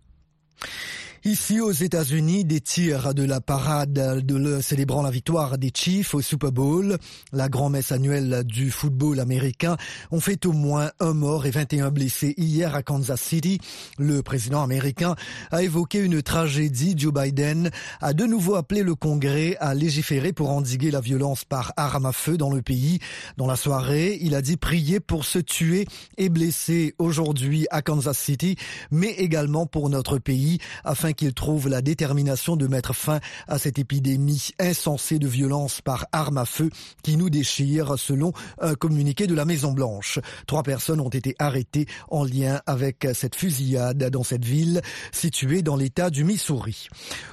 Ici 1.25 1.59
aux 1.59 1.71
États-Unis, 1.71 2.45
des 2.45 2.61
tirs 2.61 3.15
de 3.15 3.23
la 3.23 3.41
parade 3.41 3.91
de 3.91 4.35
le, 4.35 4.61
célébrant 4.61 5.01
la 5.01 5.09
victoire 5.09 5.57
des 5.57 5.71
Chiefs 5.73 6.13
au 6.13 6.21
Super 6.21 6.51
Bowl, 6.51 6.97
la 7.33 7.49
grand-messe 7.49 7.91
annuelle 7.91 8.43
du 8.45 8.69
football 8.69 9.19
américain, 9.19 9.77
ont 10.11 10.19
fait 10.19 10.45
au 10.45 10.51
moins 10.53 10.91
un 10.99 11.13
mort 11.13 11.47
et 11.47 11.49
21 11.49 11.89
blessés 11.89 12.35
hier 12.37 12.75
à 12.75 12.83
Kansas 12.83 13.19
City. 13.19 13.59
Le 13.97 14.21
président 14.21 14.61
américain 14.61 15.15
a 15.51 15.63
évoqué 15.63 15.99
une 15.99 16.21
tragédie. 16.21 16.93
Joe 16.95 17.13
Biden 17.13 17.71
a 17.99 18.13
de 18.13 18.25
nouveau 18.25 18.55
appelé 18.55 18.83
le 18.83 18.93
Congrès 18.93 19.57
à 19.59 19.73
légiférer 19.73 20.33
pour 20.33 20.51
endiguer 20.51 20.91
la 20.91 21.01
violence 21.01 21.45
par 21.45 21.73
arme 21.77 22.05
à 22.05 22.11
feu 22.11 22.37
dans 22.37 22.53
le 22.53 22.61
pays. 22.61 22.99
Dans 23.37 23.47
la 23.47 23.55
soirée, 23.55 24.19
il 24.21 24.35
a 24.35 24.43
dit 24.43 24.55
prier 24.57 24.99
pour 24.99 25.25
se 25.25 25.39
tuer 25.39 25.87
et 26.17 26.29
blesser 26.29 26.93
aujourd'hui 26.99 27.65
à 27.71 27.81
Kansas 27.81 28.17
City, 28.17 28.55
mais 28.91 29.11
également 29.13 29.65
pour 29.65 29.89
notre 29.89 30.19
pays 30.19 30.59
afin 30.83 31.06
qu'il 31.13 31.33
trouve 31.33 31.69
la 31.69 31.81
détermination 31.81 32.55
de 32.55 32.67
mettre 32.67 32.93
fin 32.93 33.19
à 33.47 33.59
cette 33.59 33.79
épidémie 33.79 34.49
insensée 34.59 35.19
de 35.19 35.27
violence 35.27 35.81
par 35.81 36.05
arme 36.11 36.37
à 36.37 36.45
feu 36.45 36.69
qui 37.03 37.17
nous 37.17 37.29
déchire, 37.29 37.97
selon 37.97 38.33
un 38.59 38.75
communiqué 38.75 39.27
de 39.27 39.35
la 39.35 39.45
Maison 39.45 39.71
Blanche. 39.71 40.19
Trois 40.45 40.63
personnes 40.63 40.99
ont 40.99 41.09
été 41.09 41.35
arrêtées 41.39 41.85
en 42.09 42.23
lien 42.23 42.61
avec 42.65 43.07
cette 43.13 43.35
fusillade 43.35 44.09
dans 44.09 44.23
cette 44.23 44.45
ville 44.45 44.81
située 45.11 45.61
dans 45.61 45.75
l'État 45.75 46.09
du 46.09 46.23
Missouri. 46.23 46.87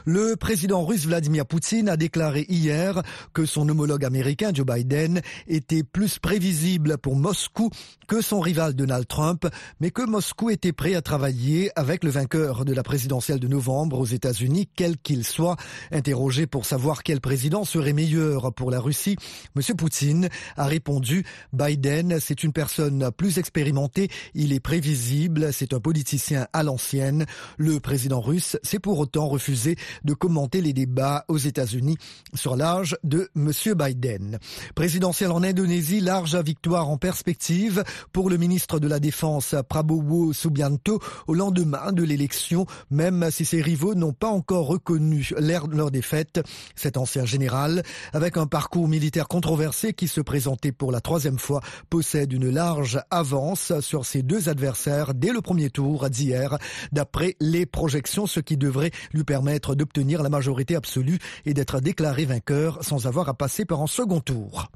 Le 0.05 0.37
président 0.37 0.85
russe 0.85 1.07
Vladimir 1.07 1.47
Poutine 1.47 1.89
a 1.89 1.97
déclaré 1.97 2.47
hier 2.49 3.03
que 3.33 3.47
son 3.47 3.69
homologue 3.69 4.05
américain 4.05 4.53
Joe 4.55 4.67
Biden 4.67 5.21
était 5.47 5.83
plus 5.83 6.19
prévisible 6.19 6.99
pour 6.99 7.17
Moscou 7.17 7.71
que 8.07 8.21
son 8.21 8.41
rival 8.41 8.75
Donald 8.75 9.07
Trump, 9.07 9.47
mais 9.81 9.91
que 9.91 10.03
Moscou 10.03 10.51
était 10.51 10.73
prêt 10.73 10.95
à 10.95 11.03
travailler 11.03 11.71
avec 11.77 12.05
le 12.05 12.11
vainqueur 12.11 12.65
de 12.65 12.73
la 12.73 12.83
présidentielle 12.83 13.41
de 13.41 13.49
novembre 13.49 13.64
membres 13.67 14.01
aux 14.01 14.05
États-Unis, 14.05 14.69
quel 14.75 14.99
qu'il 14.99 15.25
soit. 15.25 15.57
Interrogé 15.91 16.47
pour 16.47 16.67
savoir 16.67 17.03
quel 17.03 17.21
président 17.21 17.65
serait 17.65 17.93
meilleur 17.93 18.53
pour 18.53 18.71
la 18.71 18.81
Russie, 18.81 19.17
M. 19.57 19.77
Poutine 19.77 20.29
a 20.57 20.67
répondu 20.67 21.25
Biden, 21.53 22.19
c'est 22.21 22.45
une 22.45 22.53
personne 22.53 23.11
plus 23.17 23.39
expérimentée, 23.39 24.09
il 24.35 24.53
est 24.53 24.61
prévisible, 24.61 25.53
c'est 25.53 25.73
un 25.73 25.81
politicien 25.81 26.47
à 26.53 26.63
l'ancienne. 26.63 27.27
Le 27.57 27.81
président 27.81 28.21
russe 28.21 28.57
s'est 28.63 28.79
pour 28.79 28.99
autant 28.99 29.29
refusé 29.29 29.77
de 30.05 30.15
commenter 30.15 30.61
les 30.61 30.73
débats 30.73 31.25
aux 31.29 31.39
États-Unis 31.39 31.97
sur 32.35 32.57
l'âge 32.57 32.97
de 33.05 33.31
M. 33.37 33.53
Biden. 33.77 34.39
Présidentiel 34.75 35.31
en 35.31 35.43
Indonésie, 35.43 36.01
large 36.01 36.37
victoire 36.37 36.89
en 36.89 36.99
perspective 36.99 37.85
pour 38.13 38.31
le 38.31 38.37
ministre 38.37 38.79
de 38.79 38.89
la 38.89 39.01
Défense 39.01 39.55
Prabowo 39.69 40.33
Subianto 40.33 41.01
au 41.27 41.35
lendemain 41.35 41.93
de 41.93 42.03
l'élection, 42.03 42.67
même 42.91 43.31
si 43.31 43.45
ses 43.55 43.63
rivaux 43.63 43.95
n'ont 43.95 44.13
pas 44.13 44.31
encore 44.31 44.67
reconnu 44.67 45.31
leur 45.39 45.93
défaite. 45.93 46.41
Cet 46.75 46.97
ancien 46.97 47.25
général, 47.25 47.85
avec 48.13 48.37
un 48.37 48.49
parcours 48.49 48.89
militaire 48.89 49.29
controversé 49.29 49.93
qui 49.93 50.09
se 50.09 50.21
présentait 50.21 50.73
pour 50.73 50.91
la 50.91 51.01
troisième 51.01 51.39
fois, 51.39 51.61
possède 51.89 52.33
une 52.33 52.51
large 52.51 52.99
avance 53.13 53.73
sur 53.79 54.07
ses 54.07 54.25
deux 54.25 54.49
adversaires 54.49 55.15
dès 55.15 55.33
le 55.33 55.41
premier 55.41 55.71
tour 55.71 56.11
d'hier, 56.11 56.59
d'après 56.91 57.37
les 57.39 57.65
projections, 57.65 58.27
ce 58.27 58.41
qui 58.41 58.57
devrait 58.57 58.91
lui 59.13 59.23
permettre 59.23 59.77
d'obtenir 59.77 60.25
la 60.25 60.31
majorité 60.31 60.75
absolue 60.75 61.21
et 61.47 61.55
d'être 61.55 61.79
déclaré 61.79 62.25
vainqueur 62.25 62.83
sans 62.83 63.07
avoir 63.07 63.29
à 63.29 63.35
passer 63.35 63.65
par 63.65 63.81
un 63.81 63.87
second 63.87 64.19
tour. 64.19 64.69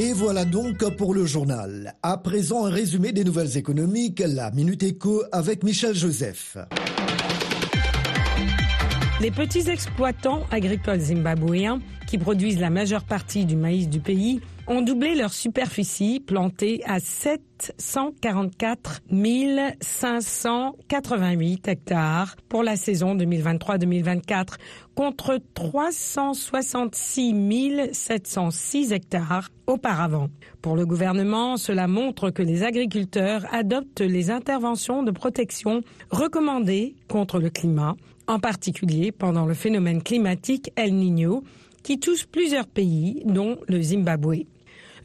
Et 0.00 0.12
voilà 0.12 0.44
donc 0.44 0.88
pour 0.94 1.12
le 1.12 1.26
journal. 1.26 1.92
À 2.04 2.18
présent, 2.18 2.66
un 2.66 2.70
résumé 2.70 3.10
des 3.10 3.24
nouvelles 3.24 3.56
économiques, 3.56 4.22
la 4.24 4.52
Minute 4.52 4.84
Éco 4.84 5.24
avec 5.32 5.64
Michel 5.64 5.92
Joseph. 5.92 6.56
Les 9.20 9.32
petits 9.32 9.68
exploitants 9.68 10.44
agricoles 10.52 11.00
zimbabwéens, 11.00 11.80
qui 12.06 12.16
produisent 12.16 12.60
la 12.60 12.70
majeure 12.70 13.02
partie 13.02 13.44
du 13.44 13.56
maïs 13.56 13.88
du 13.88 13.98
pays, 13.98 14.40
ont 14.68 14.82
doublé 14.82 15.14
leur 15.14 15.32
superficie 15.32 16.20
plantée 16.20 16.82
à 16.84 17.00
744 17.00 19.00
588 19.80 21.68
hectares 21.68 22.36
pour 22.50 22.62
la 22.62 22.76
saison 22.76 23.16
2023-2024 23.16 24.56
contre 24.94 25.40
366 25.54 27.92
706 27.92 28.92
hectares 28.92 29.48
auparavant. 29.66 30.28
Pour 30.60 30.76
le 30.76 30.84
gouvernement, 30.84 31.56
cela 31.56 31.88
montre 31.88 32.28
que 32.30 32.42
les 32.42 32.62
agriculteurs 32.62 33.46
adoptent 33.52 34.02
les 34.02 34.30
interventions 34.30 35.02
de 35.02 35.10
protection 35.10 35.80
recommandées 36.10 36.94
contre 37.08 37.38
le 37.38 37.48
climat, 37.48 37.96
en 38.26 38.38
particulier 38.38 39.12
pendant 39.12 39.46
le 39.46 39.54
phénomène 39.54 40.02
climatique 40.02 40.70
El 40.76 40.94
Niño 40.94 41.42
qui 41.82 41.98
touche 41.98 42.26
plusieurs 42.26 42.66
pays, 42.66 43.22
dont 43.24 43.56
le 43.66 43.80
Zimbabwe. 43.80 44.44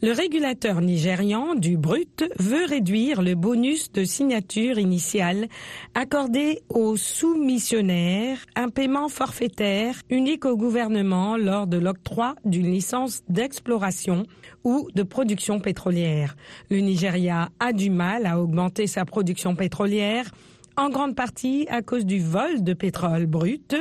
Le 0.04 0.12
régulateur 0.12 0.82
nigérian 0.82 1.56
du 1.56 1.78
brut 1.78 2.26
veut 2.38 2.66
réduire 2.66 3.22
le 3.22 3.36
bonus 3.36 3.90
de 3.94 4.04
signature 4.04 4.78
initiale 4.78 5.48
accordé 5.96 6.62
aux 6.68 6.98
soumissionnaires, 6.98 8.40
un 8.58 8.68
paiement 8.68 9.08
forfaitaire 9.08 9.96
unique 10.10 10.44
au 10.44 10.58
gouvernement 10.58 11.38
lors 11.38 11.68
de 11.68 11.78
l'octroi 11.78 12.36
d'une 12.44 12.70
licence 12.70 13.22
d'exploration 13.30 14.26
ou 14.66 14.90
de 14.94 15.04
production 15.04 15.62
pétrolière. 15.62 16.36
Le 16.70 16.80
Nigeria 16.80 17.48
a 17.62 17.72
du 17.72 17.90
mal 17.90 18.26
à 18.26 18.42
augmenter 18.42 18.88
sa 18.88 19.06
production 19.06 19.56
pétrolière, 19.56 20.30
en 20.76 20.90
grande 20.90 21.16
partie 21.16 21.66
à 21.70 21.82
cause 21.82 22.06
du 22.06 22.20
vol 22.20 22.62
de 22.62 22.74
pétrole 22.74 23.26
brut 23.26 23.74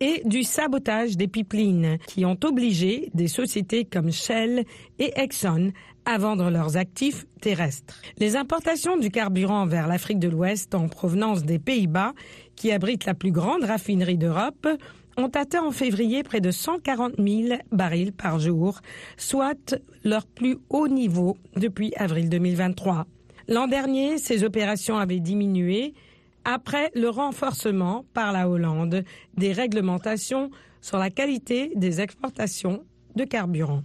et 0.00 0.22
du 0.24 0.42
sabotage 0.42 1.16
des 1.16 1.28
pipelines 1.28 1.98
qui 2.06 2.24
ont 2.24 2.38
obligé 2.44 3.10
des 3.14 3.28
sociétés 3.28 3.84
comme 3.84 4.12
Shell 4.12 4.64
et 4.98 5.12
Exxon 5.16 5.72
à 6.04 6.18
vendre 6.18 6.50
leurs 6.50 6.76
actifs 6.76 7.26
terrestres. 7.40 8.00
Les 8.18 8.36
importations 8.36 8.96
du 8.96 9.10
carburant 9.10 9.66
vers 9.66 9.88
l'Afrique 9.88 10.20
de 10.20 10.28
l'Ouest 10.28 10.74
en 10.74 10.88
provenance 10.88 11.42
des 11.42 11.58
Pays-Bas, 11.58 12.12
qui 12.54 12.70
abritent 12.70 13.06
la 13.06 13.14
plus 13.14 13.32
grande 13.32 13.64
raffinerie 13.64 14.16
d'Europe, 14.16 14.68
ont 15.16 15.30
atteint 15.34 15.64
en 15.64 15.72
février 15.72 16.22
près 16.22 16.40
de 16.40 16.50
140 16.50 17.14
000 17.18 17.58
barils 17.72 18.12
par 18.12 18.38
jour, 18.38 18.80
soit 19.16 19.76
leur 20.04 20.26
plus 20.26 20.58
haut 20.70 20.88
niveau 20.88 21.36
depuis 21.56 21.92
avril 21.96 22.28
2023. 22.28 23.06
L'an 23.48 23.66
dernier, 23.66 24.18
ces 24.18 24.44
opérations 24.44 24.98
avaient 24.98 25.20
diminué 25.20 25.94
après 26.46 26.92
le 26.94 27.10
renforcement 27.10 28.06
par 28.14 28.32
la 28.32 28.48
Hollande 28.48 29.02
des 29.36 29.52
réglementations 29.52 30.50
sur 30.80 30.96
la 30.96 31.10
qualité 31.10 31.72
des 31.74 32.00
exportations 32.00 32.84
de 33.16 33.24
carburant. 33.24 33.82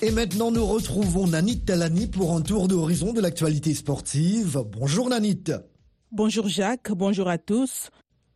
Et 0.00 0.12
maintenant, 0.12 0.52
nous 0.52 0.64
retrouvons 0.64 1.26
Nanit 1.26 1.64
Talani 1.64 2.06
pour 2.06 2.36
un 2.36 2.40
tour 2.40 2.68
d'horizon 2.68 3.12
de 3.12 3.20
l'actualité 3.20 3.74
sportive. 3.74 4.62
Bonjour 4.70 5.08
Nanit. 5.08 5.50
Bonjour 6.12 6.46
Jacques, 6.46 6.92
bonjour 6.92 7.28
à 7.28 7.36
tous. 7.36 7.90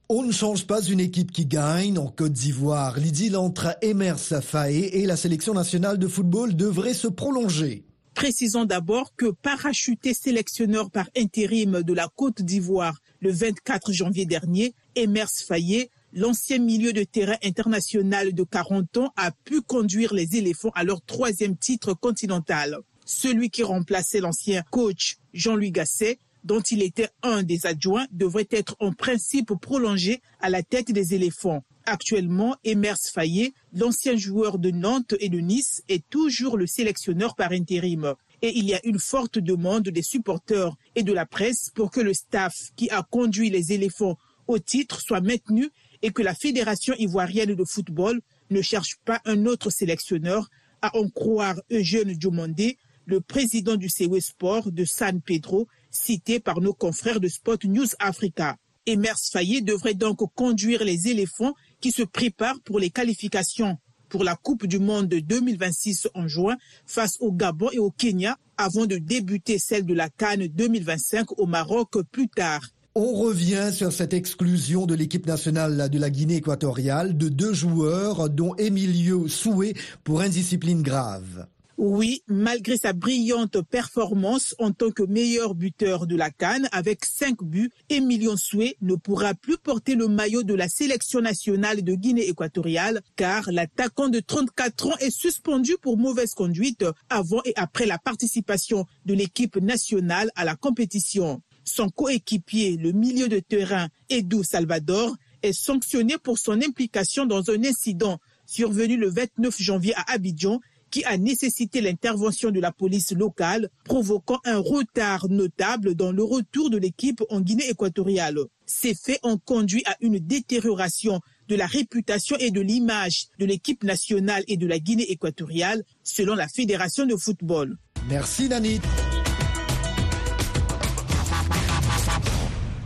On 0.08 0.24
ne 0.24 0.32
change 0.32 0.66
pas 0.66 0.82
une 0.82 0.98
équipe 0.98 1.30
qui 1.30 1.46
gagne. 1.46 1.98
En 1.98 2.08
Côte 2.08 2.32
d'Ivoire, 2.32 2.98
l'idylle 2.98 3.36
entre 3.36 3.76
Emers 3.80 4.18
Faé 4.18 5.00
et 5.00 5.06
la 5.06 5.16
sélection 5.16 5.54
nationale 5.54 5.98
de 5.98 6.08
football 6.08 6.56
devrait 6.56 6.94
se 6.94 7.06
prolonger. 7.06 7.86
Précisons 8.14 8.64
d'abord 8.64 9.14
que 9.16 9.30
parachuté 9.30 10.14
sélectionneur 10.14 10.90
par 10.90 11.08
intérim 11.16 11.82
de 11.82 11.92
la 11.92 12.08
Côte 12.14 12.42
d'Ivoire 12.42 13.00
le 13.20 13.32
24 13.32 13.92
janvier 13.92 14.26
dernier, 14.26 14.74
Emers 14.94 15.30
Fayet, 15.30 15.90
l'ancien 16.12 16.58
milieu 16.58 16.92
de 16.92 17.04
terrain 17.04 17.36
international 17.42 18.34
de 18.34 18.42
40 18.42 18.96
ans, 18.98 19.12
a 19.16 19.30
pu 19.30 19.62
conduire 19.62 20.12
les 20.12 20.36
éléphants 20.36 20.72
à 20.74 20.84
leur 20.84 21.00
troisième 21.02 21.56
titre 21.56 21.94
continental. 21.94 22.78
Celui 23.06 23.50
qui 23.50 23.62
remplaçait 23.62 24.20
l'ancien 24.20 24.62
coach 24.70 25.16
Jean-Louis 25.32 25.72
Gasset, 25.72 26.18
dont 26.44 26.60
il 26.60 26.82
était 26.82 27.08
un 27.22 27.42
des 27.42 27.66
adjoints, 27.66 28.06
devrait 28.12 28.48
être 28.50 28.76
en 28.80 28.92
principe 28.92 29.54
prolongé 29.60 30.20
à 30.40 30.50
la 30.50 30.62
tête 30.62 30.92
des 30.92 31.14
éléphants. 31.14 31.64
Actuellement, 31.86 32.56
Emers 32.62 32.98
Fayet, 33.12 33.52
l'ancien 33.72 34.16
joueur 34.16 34.58
de 34.58 34.70
Nantes 34.70 35.14
et 35.20 35.28
de 35.28 35.38
Nice, 35.38 35.82
est 35.88 36.08
toujours 36.08 36.56
le 36.56 36.66
sélectionneur 36.66 37.34
par 37.34 37.52
intérim. 37.52 38.14
Et 38.42 38.56
il 38.56 38.64
y 38.64 38.74
a 38.74 38.80
une 38.84 38.98
forte 38.98 39.38
demande 39.38 39.88
des 39.88 40.02
supporters 40.02 40.74
et 40.94 41.02
de 41.02 41.12
la 41.12 41.26
presse 41.26 41.70
pour 41.74 41.90
que 41.90 42.00
le 42.00 42.14
staff 42.14 42.54
qui 42.76 42.90
a 42.90 43.02
conduit 43.02 43.50
les 43.50 43.72
éléphants 43.72 44.18
au 44.46 44.58
titre 44.58 45.00
soit 45.00 45.20
maintenu 45.20 45.70
et 46.02 46.10
que 46.10 46.22
la 46.22 46.34
Fédération 46.34 46.94
ivoirienne 46.98 47.54
de 47.54 47.64
football 47.64 48.20
ne 48.50 48.60
cherche 48.60 48.96
pas 49.04 49.20
un 49.24 49.46
autre 49.46 49.70
sélectionneur, 49.70 50.48
à 50.82 50.96
en 50.96 51.08
croire 51.08 51.60
Eugène 51.70 52.12
Diomandé, 52.12 52.76
le 53.06 53.20
président 53.20 53.76
du 53.76 53.88
CW 53.88 54.18
Sport 54.20 54.72
de 54.72 54.84
San 54.84 55.20
Pedro, 55.20 55.68
cité 55.90 56.40
par 56.40 56.60
nos 56.60 56.74
confrères 56.74 57.20
de 57.20 57.28
Spot 57.28 57.64
News 57.64 57.86
Africa. 58.00 58.56
Emers 58.86 59.18
Fayet 59.30 59.60
devrait 59.60 59.94
donc 59.94 60.18
conduire 60.34 60.84
les 60.84 61.08
éléphants 61.08 61.54
qui 61.82 61.90
se 61.92 62.02
préparent 62.02 62.60
pour 62.64 62.78
les 62.78 62.88
qualifications 62.88 63.76
pour 64.08 64.24
la 64.24 64.36
Coupe 64.36 64.66
du 64.66 64.78
Monde 64.78 65.08
2026 65.08 66.08
en 66.14 66.28
juin 66.28 66.56
face 66.86 67.16
au 67.20 67.32
Gabon 67.32 67.70
et 67.72 67.78
au 67.78 67.90
Kenya 67.90 68.36
avant 68.58 68.86
de 68.86 68.96
débuter 68.96 69.58
celle 69.58 69.84
de 69.84 69.94
la 69.94 70.10
Cannes 70.10 70.46
2025 70.48 71.38
au 71.38 71.46
Maroc 71.46 71.96
plus 72.12 72.28
tard. 72.28 72.62
On 72.94 73.14
revient 73.14 73.70
sur 73.72 73.90
cette 73.90 74.12
exclusion 74.12 74.84
de 74.84 74.94
l'équipe 74.94 75.26
nationale 75.26 75.88
de 75.88 75.98
la 75.98 76.10
Guinée 76.10 76.36
équatoriale 76.36 77.16
de 77.16 77.30
deux 77.30 77.54
joueurs 77.54 78.28
dont 78.28 78.54
Emilio 78.56 79.28
Soué 79.28 79.74
pour 80.04 80.20
indiscipline 80.20 80.82
grave. 80.82 81.46
Oui, 81.78 82.22
malgré 82.28 82.76
sa 82.76 82.92
brillante 82.92 83.62
performance 83.62 84.54
en 84.58 84.72
tant 84.72 84.90
que 84.90 85.02
meilleur 85.02 85.54
buteur 85.54 86.06
de 86.06 86.16
la 86.16 86.30
Cannes 86.30 86.68
avec 86.70 87.04
5 87.04 87.42
buts, 87.42 87.70
Emilion 87.88 88.36
Soué 88.36 88.76
ne 88.82 88.94
pourra 88.94 89.34
plus 89.34 89.56
porter 89.56 89.94
le 89.94 90.06
maillot 90.06 90.42
de 90.42 90.54
la 90.54 90.68
sélection 90.68 91.20
nationale 91.20 91.82
de 91.82 91.94
Guinée 91.94 92.28
équatoriale 92.28 93.00
car 93.16 93.50
l'attaquant 93.50 94.08
de 94.08 94.20
34 94.20 94.86
ans 94.88 94.96
est 94.98 95.10
suspendu 95.10 95.76
pour 95.80 95.96
mauvaise 95.96 96.34
conduite 96.34 96.84
avant 97.08 97.40
et 97.46 97.54
après 97.56 97.86
la 97.86 97.98
participation 97.98 98.84
de 99.06 99.14
l'équipe 99.14 99.56
nationale 99.56 100.30
à 100.34 100.44
la 100.44 100.56
compétition. 100.56 101.40
Son 101.64 101.88
coéquipier, 101.88 102.76
le 102.76 102.92
milieu 102.92 103.28
de 103.28 103.38
terrain 103.38 103.88
Edu 104.10 104.44
Salvador, 104.44 105.16
est 105.42 105.52
sanctionné 105.52 106.18
pour 106.18 106.38
son 106.38 106.60
implication 106.60 107.24
dans 107.24 107.50
un 107.50 107.64
incident 107.64 108.18
survenu 108.46 108.96
le 108.96 109.08
29 109.08 109.60
janvier 109.60 109.94
à 109.94 110.12
Abidjan 110.12 110.60
qui 110.92 111.02
a 111.04 111.16
nécessité 111.16 111.80
l'intervention 111.80 112.52
de 112.52 112.60
la 112.60 112.70
police 112.70 113.10
locale, 113.12 113.70
provoquant 113.84 114.38
un 114.44 114.58
retard 114.58 115.28
notable 115.28 115.96
dans 115.96 116.12
le 116.12 116.22
retour 116.22 116.70
de 116.70 116.76
l'équipe 116.76 117.22
en 117.30 117.40
Guinée 117.40 117.68
équatoriale. 117.68 118.38
Ces 118.66 118.94
faits 118.94 119.18
ont 119.24 119.38
conduit 119.38 119.82
à 119.86 119.96
une 120.00 120.18
détérioration 120.18 121.20
de 121.48 121.56
la 121.56 121.66
réputation 121.66 122.36
et 122.38 122.50
de 122.50 122.60
l'image 122.60 123.26
de 123.38 123.46
l'équipe 123.46 123.82
nationale 123.82 124.44
et 124.46 124.56
de 124.56 124.66
la 124.66 124.78
Guinée 124.78 125.10
équatoriale, 125.10 125.82
selon 126.02 126.34
la 126.34 126.46
Fédération 126.46 127.06
de 127.06 127.16
football. 127.16 127.76
Merci 128.08 128.48
Nanit. 128.48 128.80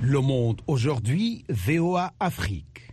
Le 0.00 0.20
monde 0.20 0.60
aujourd'hui, 0.68 1.44
VOA 1.48 2.14
Afrique. 2.20 2.85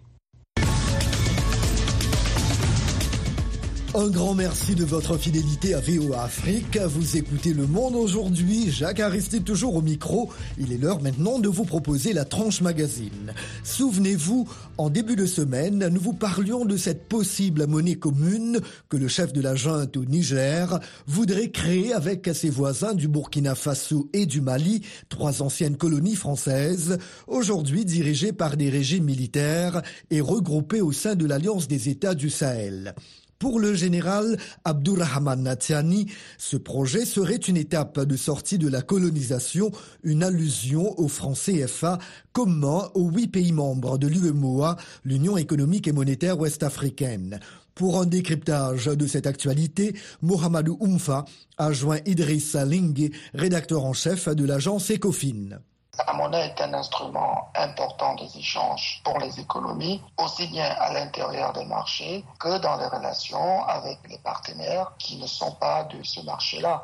Un 3.95 4.09
grand 4.09 4.33
merci 4.33 4.73
de 4.73 4.85
votre 4.85 5.19
fidélité 5.19 5.75
à 5.75 5.79
VOA 5.79 6.23
Afrique. 6.23 6.79
Vous 6.79 7.15
écoutez 7.15 7.53
Le 7.53 7.67
Monde 7.67 7.93
aujourd'hui. 7.95 8.71
Jacques 8.71 8.99
Aristide 8.99 9.43
toujours 9.43 9.75
au 9.75 9.83
micro. 9.83 10.31
Il 10.57 10.73
est 10.73 10.79
l'heure 10.79 10.99
maintenant 10.99 11.37
de 11.37 11.47
vous 11.47 11.63
proposer 11.63 12.11
la 12.11 12.25
tranche 12.25 12.61
magazine. 12.61 13.35
Souvenez-vous, 13.63 14.49
en 14.79 14.89
début 14.89 15.15
de 15.15 15.27
semaine, 15.27 15.87
nous 15.89 16.01
vous 16.01 16.13
parlions 16.13 16.65
de 16.65 16.75
cette 16.75 17.07
possible 17.07 17.67
monnaie 17.67 17.93
commune 17.93 18.61
que 18.89 18.97
le 18.97 19.07
chef 19.07 19.31
de 19.31 19.41
la 19.41 19.53
junte 19.53 19.95
au 19.95 20.05
Niger 20.05 20.79
voudrait 21.05 21.51
créer 21.51 21.93
avec 21.93 22.27
ses 22.33 22.49
voisins 22.49 22.95
du 22.95 23.07
Burkina 23.07 23.53
Faso 23.53 24.09
et 24.11 24.25
du 24.25 24.41
Mali, 24.41 24.81
trois 25.09 25.43
anciennes 25.43 25.77
colonies 25.77 26.15
françaises, 26.15 26.97
aujourd'hui 27.27 27.85
dirigées 27.85 28.33
par 28.33 28.57
des 28.57 28.71
régimes 28.71 29.05
militaires 29.05 29.83
et 30.09 30.19
regroupées 30.19 30.81
au 30.81 30.91
sein 30.91 31.13
de 31.13 31.27
l'Alliance 31.27 31.67
des 31.67 31.89
États 31.89 32.15
du 32.15 32.31
Sahel. 32.31 32.95
Pour 33.43 33.59
le 33.59 33.73
général 33.73 34.37
Abdurrahman 34.63 35.43
Natiani, 35.43 36.05
ce 36.37 36.55
projet 36.55 37.03
serait 37.03 37.35
une 37.35 37.57
étape 37.57 37.99
de 37.99 38.15
sortie 38.15 38.57
de 38.57 38.69
la 38.69 38.81
colonisation, 38.81 39.69
une 40.01 40.23
allusion 40.23 40.97
au 40.97 41.09
franc 41.09 41.33
CFA 41.33 41.99
commun 42.31 42.89
aux 42.93 43.09
huit 43.09 43.27
pays 43.27 43.51
membres 43.51 43.97
de 43.97 44.07
l'UEMOA, 44.07 44.77
l'Union 45.03 45.35
économique 45.35 45.89
et 45.89 45.91
monétaire 45.91 46.39
ouest-africaine. 46.39 47.41
Pour 47.75 47.99
un 47.99 48.05
décryptage 48.05 48.85
de 48.85 49.07
cette 49.07 49.27
actualité, 49.27 49.93
Mohamedou 50.21 50.77
Oumfa 50.79 51.25
a 51.57 51.73
joint 51.73 51.99
Idriss 52.05 52.53
Lingue, 52.53 53.11
rédacteur 53.33 53.83
en 53.83 53.91
chef 53.91 54.29
de 54.29 54.45
l'agence 54.45 54.89
Ecofin. 54.89 55.59
La 56.07 56.13
monnaie 56.13 56.47
est 56.47 56.59
un 56.59 56.73
instrument 56.73 57.51
important 57.55 58.15
des 58.15 58.37
échanges 58.37 58.99
pour 59.03 59.19
les 59.19 59.39
économies, 59.39 60.01
aussi 60.17 60.47
bien 60.47 60.75
à 60.79 60.91
l'intérieur 60.91 61.53
des 61.53 61.65
marchés 61.65 62.25
que 62.39 62.57
dans 62.57 62.77
les 62.77 62.87
relations 62.87 63.63
avec 63.65 63.99
les 64.09 64.17
partenaires 64.17 64.91
qui 64.97 65.17
ne 65.17 65.27
sont 65.27 65.51
pas 65.51 65.83
de 65.83 66.01
ce 66.01 66.21
marché-là. 66.21 66.81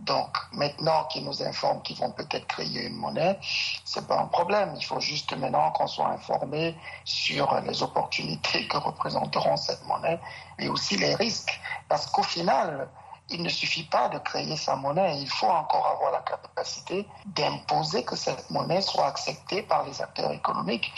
Donc 0.00 0.36
maintenant 0.52 1.04
qu'ils 1.04 1.24
nous 1.24 1.42
informent 1.42 1.80
qu'ils 1.82 1.96
vont 1.96 2.10
peut-être 2.10 2.46
créer 2.46 2.86
une 2.86 2.96
monnaie, 2.96 3.38
c'est 3.84 4.06
pas 4.06 4.18
un 4.18 4.26
problème. 4.26 4.74
Il 4.76 4.84
faut 4.84 5.00
juste 5.00 5.34
maintenant 5.36 5.70
qu'on 5.72 5.86
soit 5.86 6.08
informé 6.08 6.76
sur 7.04 7.58
les 7.62 7.82
opportunités 7.82 8.68
que 8.68 8.76
représenteront 8.76 9.56
cette 9.56 9.86
monnaie 9.86 10.20
et 10.58 10.68
aussi 10.68 10.98
les 10.98 11.14
risques. 11.14 11.58
Parce 11.88 12.06
qu'au 12.06 12.22
final, 12.22 12.88
il 13.30 13.42
ne 13.42 13.48
suffit 13.48 13.84
pas 13.84 14.08
de 14.08 14.18
créer 14.18 14.56
sa 14.56 14.76
monnaie, 14.76 15.18
il 15.20 15.28
faut 15.28 15.46
encore 15.46 15.86
avoir 15.86 16.12
la 16.12 16.20
capacité 16.20 17.06
d'imposer 17.26 18.04
que 18.04 18.16
cette 18.16 18.50
monnaie 18.50 18.80
soit 18.82 19.06
acceptée 19.06 19.62
par 19.62 19.84
les 19.84 20.00
acteurs 20.02 20.32
économiques. 20.32 20.92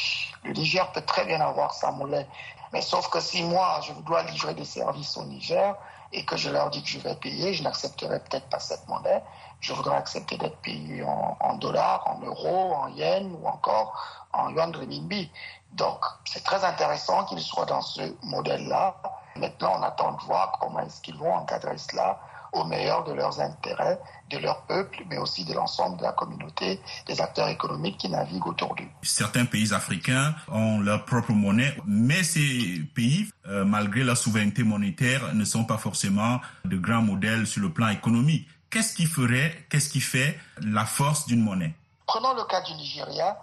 Le 0.45 0.53
Niger 0.53 0.91
peut 0.93 1.03
très 1.03 1.25
bien 1.25 1.41
avoir 1.41 1.75
sa 1.75 1.91
monnaie, 1.91 2.27
mais 2.73 2.81
sauf 2.81 3.09
que 3.09 3.21
si 3.21 3.43
moi, 3.43 3.81
je 3.83 3.93
dois 4.05 4.23
livrer 4.25 4.55
des 4.55 4.65
services 4.65 5.17
au 5.17 5.25
Niger 5.25 5.77
et 6.13 6.25
que 6.25 6.37
je 6.37 6.51
leur 6.51 6.71
dis 6.71 6.83
que 6.83 6.89
je 6.89 6.99
vais 6.99 7.15
payer, 7.15 7.55
je 7.55 7.63
n'accepterai 7.63 8.21
peut-être 8.21 8.49
pas 8.49 8.59
cette 8.59 8.87
monnaie. 8.89 9.23
Je 9.61 9.73
voudrais 9.73 9.97
accepter 9.97 10.37
d'être 10.39 10.59
payé 10.59 11.05
en, 11.05 11.55
dollars, 11.55 12.03
en 12.07 12.19
euros, 12.25 12.75
en 12.75 12.89
yens 12.89 13.31
ou 13.41 13.47
encore 13.47 14.27
en 14.33 14.49
yuan 14.51 14.75
renminbi. 14.75 15.31
Donc, 15.73 16.05
c'est 16.25 16.43
très 16.43 16.65
intéressant 16.65 17.25
qu'ils 17.25 17.41
soient 17.41 17.67
dans 17.67 17.81
ce 17.81 18.15
modèle-là 18.23 18.97
Maintenant, 19.37 19.79
on 19.79 19.83
attend 19.83 20.13
de 20.13 20.23
voir 20.25 20.59
comment 20.61 20.81
est-ce 20.81 21.01
qu'ils 21.01 21.17
vont 21.17 21.33
encadrer 21.35 21.79
cela 21.79 22.21
au 22.53 22.65
meilleur 22.65 23.05
de 23.05 23.13
leurs 23.13 23.41
intérêts, 23.41 23.99
de 24.31 24.39
leur 24.39 24.63
peuple, 24.67 25.03
mais 25.09 25.17
aussi 25.17 25.45
de 25.45 25.55
l'ensemble 25.55 25.97
de 25.97 26.03
la 26.03 26.13
communauté, 26.13 26.81
des 27.07 27.21
acteurs 27.21 27.49
économiques 27.49 27.97
qui 27.97 28.11
naviguent 28.11 28.47
autour 28.47 28.75
d'eux. 28.75 28.85
Certains 29.03 29.47
pays 29.47 29.73
africains 29.73 30.35
ont 30.49 30.81
leur 30.81 31.05
propre 31.07 31.33
monnaie, 31.33 31.75
mais 31.87 32.23
ces 32.23 32.83
pays, 32.95 33.31
euh, 33.49 33.65
malgré 33.65 34.05
leur 34.05 34.19
souveraineté 34.19 34.65
monétaire, 34.65 35.35
ne 35.35 35.45
sont 35.45 35.65
pas 35.65 35.79
forcément 35.79 36.41
de 36.67 36.77
grands 36.77 37.03
modèles 37.03 37.47
sur 37.47 37.63
le 37.63 37.73
plan 37.73 37.89
économique. 37.89 38.47
Qu'est-ce 38.69 38.95
qui 38.95 39.07
ferait, 39.07 39.67
qu'est-ce 39.71 39.89
qui 39.89 40.01
fait 40.01 40.39
la 40.63 40.85
force 40.85 41.27
d'une 41.27 41.43
monnaie? 41.43 41.75
Prenons 42.07 42.35
le 42.35 42.45
cas 42.45 42.61
du 42.63 42.75
Nigeria. 42.75 43.39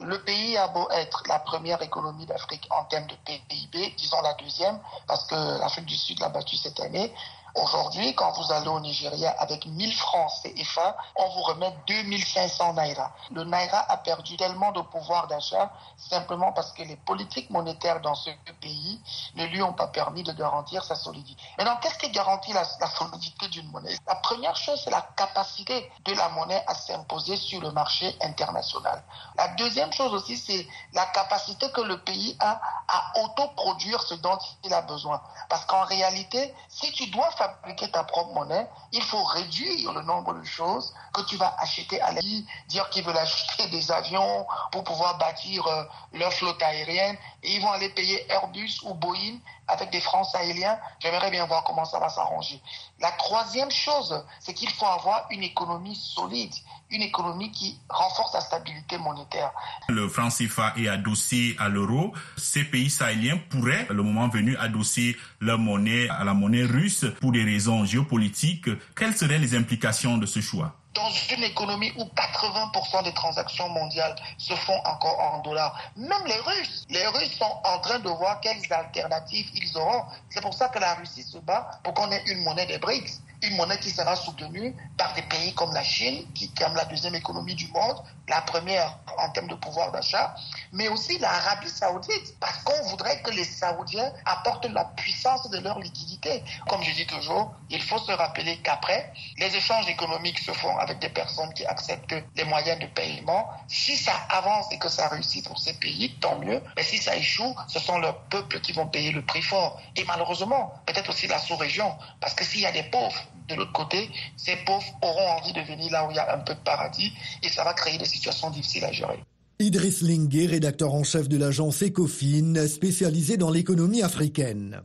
Le 0.00 0.22
pays 0.24 0.56
a 0.56 0.66
beau 0.68 0.88
être 0.90 1.22
la 1.28 1.38
première 1.38 1.80
économie 1.80 2.26
d'Afrique 2.26 2.66
en 2.70 2.84
termes 2.84 3.06
de 3.06 3.14
PIB, 3.24 3.94
disons 3.96 4.20
la 4.22 4.34
deuxième, 4.34 4.80
parce 5.06 5.24
que 5.26 5.34
l'Afrique 5.60 5.86
du 5.86 5.96
Sud 5.96 6.18
l'a 6.18 6.28
battu 6.30 6.56
cette 6.56 6.80
année, 6.80 7.14
Aujourd'hui, 7.54 8.14
quand 8.16 8.32
vous 8.32 8.52
allez 8.52 8.66
au 8.66 8.80
Nigeria 8.80 9.30
avec 9.38 9.66
1000 9.66 9.94
francs 9.94 10.32
CFA, 10.42 10.96
on 11.14 11.28
vous 11.28 11.42
remet 11.42 11.72
2500 11.86 12.74
naira. 12.74 13.12
Le 13.30 13.44
naira 13.44 13.78
a 13.88 13.96
perdu 13.96 14.36
tellement 14.36 14.72
de 14.72 14.80
pouvoir 14.80 15.28
d'achat 15.28 15.70
simplement 15.96 16.52
parce 16.52 16.72
que 16.72 16.82
les 16.82 16.96
politiques 16.96 17.50
monétaires 17.50 18.00
dans 18.00 18.16
ce 18.16 18.30
pays 18.60 19.00
ne 19.36 19.44
lui 19.46 19.62
ont 19.62 19.72
pas 19.72 19.86
permis 19.86 20.24
de 20.24 20.32
garantir 20.32 20.82
sa 20.84 20.96
solidité. 20.96 21.40
Maintenant, 21.56 21.76
qu'est-ce 21.80 21.98
qui 21.98 22.10
garantit 22.10 22.52
la, 22.52 22.64
la 22.80 22.88
solidité 22.88 23.46
d'une 23.48 23.70
monnaie? 23.70 23.96
La 24.08 24.16
première 24.16 24.56
chose, 24.56 24.80
c'est 24.82 24.90
la 24.90 25.02
capacité 25.16 25.92
de 26.04 26.12
la 26.12 26.28
monnaie 26.30 26.64
à 26.66 26.74
s'imposer 26.74 27.36
sur 27.36 27.60
le 27.60 27.70
marché 27.70 28.16
international. 28.20 29.00
La 29.36 29.48
deuxième 29.54 29.92
chose 29.92 30.12
aussi, 30.12 30.36
c'est 30.36 30.66
la 30.92 31.06
capacité 31.06 31.70
que 31.70 31.82
le 31.82 32.00
pays 32.00 32.36
a 32.40 32.60
à 32.88 33.20
autoproduire 33.22 34.02
ce 34.02 34.14
dont 34.14 34.38
il 34.64 34.74
a 34.74 34.82
besoin. 34.82 35.22
Parce 35.48 35.64
qu'en 35.66 35.84
réalité, 35.84 36.52
si 36.68 36.90
tu 36.92 37.06
dois 37.10 37.30
faire 37.32 37.43
fabriquer 37.48 37.90
ta 37.90 38.04
propre 38.04 38.34
monnaie, 38.34 38.66
il 38.92 39.02
faut 39.02 39.22
réduire 39.24 39.92
le 39.92 40.02
nombre 40.02 40.34
de 40.34 40.44
choses 40.44 40.94
que 41.12 41.22
tu 41.22 41.36
vas 41.36 41.54
acheter 41.58 42.00
à 42.00 42.12
l'aide, 42.12 42.44
dire 42.68 42.88
qu'ils 42.90 43.04
veulent 43.04 43.16
acheter 43.16 43.68
des 43.68 43.90
avions 43.90 44.46
pour 44.72 44.84
pouvoir 44.84 45.18
bâtir 45.18 45.66
euh, 45.66 45.84
leur 46.12 46.32
flotte 46.32 46.62
aérienne 46.62 47.16
et 47.42 47.56
ils 47.56 47.62
vont 47.62 47.70
aller 47.70 47.88
payer 47.90 48.30
Airbus 48.30 48.80
ou 48.84 48.94
Boeing 48.94 49.38
avec 49.68 49.90
des 49.90 50.00
francs 50.00 50.26
sahéliens. 50.26 50.78
J'aimerais 51.00 51.30
bien 51.30 51.46
voir 51.46 51.64
comment 51.64 51.84
ça 51.84 51.98
va 51.98 52.08
s'arranger. 52.08 52.60
La 53.00 53.10
troisième 53.12 53.70
chose, 53.70 54.24
c'est 54.40 54.54
qu'il 54.54 54.70
faut 54.70 54.86
avoir 54.86 55.26
une 55.30 55.42
économie 55.42 55.96
solide, 55.96 56.52
une 56.90 57.02
économie 57.02 57.50
qui 57.50 57.78
renforce 57.88 58.34
la 58.34 58.40
stabilité 58.40 58.98
monétaire. 58.98 59.52
Le 59.88 60.08
franc 60.08 60.28
CFA 60.28 60.74
est 60.76 60.88
adossé 60.88 61.56
à 61.58 61.68
l'euro. 61.68 62.12
Ces 62.36 62.64
pays 62.64 62.90
sahéliens 62.90 63.38
pourraient, 63.50 63.86
le 63.90 64.02
moment 64.02 64.28
venu, 64.28 64.56
adosser 64.58 65.16
leur 65.40 65.58
monnaie 65.58 66.08
à 66.08 66.24
la 66.24 66.34
monnaie 66.34 66.64
russe 66.64 67.06
pour 67.20 67.32
des 67.34 67.44
raisons 67.44 67.84
géopolitiques. 67.84 68.70
Quelles 68.96 69.16
seraient 69.16 69.38
les 69.38 69.54
implications 69.54 70.16
de 70.16 70.24
ce 70.24 70.40
choix? 70.40 70.72
Dans 70.94 71.10
une 71.34 71.42
économie 71.42 71.92
où 71.98 72.04
80% 72.04 73.02
des 73.02 73.12
transactions 73.12 73.68
mondiales 73.68 74.14
se 74.38 74.54
font 74.54 74.78
encore 74.84 75.18
en 75.18 75.42
dollars. 75.42 75.76
Même 75.96 76.24
les 76.26 76.38
Russes, 76.38 76.86
les 76.88 77.04
Russes 77.08 77.36
sont 77.36 77.56
en 77.64 77.80
train 77.80 77.98
de 77.98 78.08
voir 78.08 78.40
quelles 78.40 78.72
alternatives 78.72 79.50
ils 79.56 79.76
auront. 79.76 80.04
C'est 80.30 80.40
pour 80.40 80.54
ça 80.54 80.68
que 80.68 80.78
la 80.78 80.94
Russie 80.94 81.24
se 81.24 81.38
bat 81.38 81.68
pour 81.82 81.94
qu'on 81.94 82.10
ait 82.12 82.22
une 82.28 82.44
monnaie 82.44 82.66
des 82.66 82.78
BRICS 82.78 83.20
une 83.46 83.56
monnaie 83.56 83.78
qui 83.78 83.90
sera 83.90 84.16
soutenue 84.16 84.74
par 84.96 85.12
des 85.14 85.22
pays 85.22 85.54
comme 85.54 85.72
la 85.72 85.82
Chine, 85.82 86.26
qui 86.34 86.44
est 86.44 86.74
la 86.74 86.84
deuxième 86.86 87.14
économie 87.14 87.54
du 87.54 87.68
monde, 87.68 88.02
la 88.28 88.40
première 88.42 88.98
en 89.18 89.30
termes 89.30 89.48
de 89.48 89.54
pouvoir 89.54 89.92
d'achat, 89.92 90.34
mais 90.72 90.88
aussi 90.88 91.18
l'Arabie 91.18 91.68
saoudite, 91.68 92.38
parce 92.40 92.58
qu'on 92.62 92.82
voudrait 92.88 93.20
que 93.22 93.30
les 93.30 93.44
Saoudiens 93.44 94.12
apportent 94.24 94.66
la 94.66 94.84
puissance 94.84 95.48
de 95.50 95.58
leur 95.58 95.78
liquidité. 95.78 96.42
Comme 96.68 96.82
je 96.82 96.92
dis 96.92 97.06
toujours, 97.06 97.54
il 97.70 97.82
faut 97.82 97.98
se 97.98 98.12
rappeler 98.12 98.58
qu'après, 98.58 99.12
les 99.38 99.54
échanges 99.54 99.88
économiques 99.88 100.38
se 100.38 100.52
font 100.52 100.76
avec 100.78 100.98
des 100.98 101.10
personnes 101.10 101.52
qui 101.54 101.64
acceptent 101.66 102.14
les 102.34 102.44
moyens 102.44 102.78
de 102.78 102.86
paiement. 102.86 103.48
Si 103.68 103.96
ça 103.96 104.14
avance 104.30 104.66
et 104.72 104.78
que 104.78 104.88
ça 104.88 105.08
réussit 105.08 105.46
pour 105.46 105.58
ces 105.58 105.74
pays, 105.74 106.16
tant 106.20 106.38
mieux. 106.38 106.62
Mais 106.76 106.82
si 106.82 106.98
ça 106.98 107.16
échoue, 107.16 107.54
ce 107.68 107.78
sont 107.78 107.98
leurs 107.98 108.20
peuples 108.24 108.60
qui 108.60 108.72
vont 108.72 108.86
payer 108.86 109.12
le 109.12 109.24
prix 109.24 109.42
fort. 109.42 109.80
Et 109.96 110.04
malheureusement, 110.04 110.72
peut-être 110.86 111.10
aussi 111.10 111.26
la 111.26 111.38
sous-région, 111.38 111.96
parce 112.20 112.34
que 112.34 112.44
s'il 112.44 112.60
y 112.60 112.66
a 112.66 112.72
des 112.72 112.84
pauvres 112.84 113.22
de 113.48 113.54
l'autre 113.54 113.72
côté, 113.72 114.10
ces 114.36 114.56
pauvres 114.64 114.98
auront 115.02 115.28
envie 115.38 115.52
de 115.52 115.60
venir 115.60 115.90
là 115.92 116.06
où 116.06 116.10
il 116.10 116.16
y 116.16 116.18
a 116.18 116.34
un 116.34 116.38
peu 116.38 116.54
de 116.54 116.60
paradis 116.60 117.12
et 117.42 117.48
ça 117.48 117.64
va 117.64 117.74
créer 117.74 117.98
des 117.98 118.04
situations 118.04 118.50
difficiles 118.50 118.84
à 118.84 118.92
gérer. 118.92 119.18
Idriss 119.60 120.02
Linguet, 120.02 120.46
rédacteur 120.46 120.94
en 120.94 121.04
chef 121.04 121.28
de 121.28 121.36
l'agence 121.36 121.82
Ecofin, 121.82 122.66
spécialisée 122.66 123.36
dans 123.36 123.50
l'économie 123.50 124.02
africaine. 124.02 124.82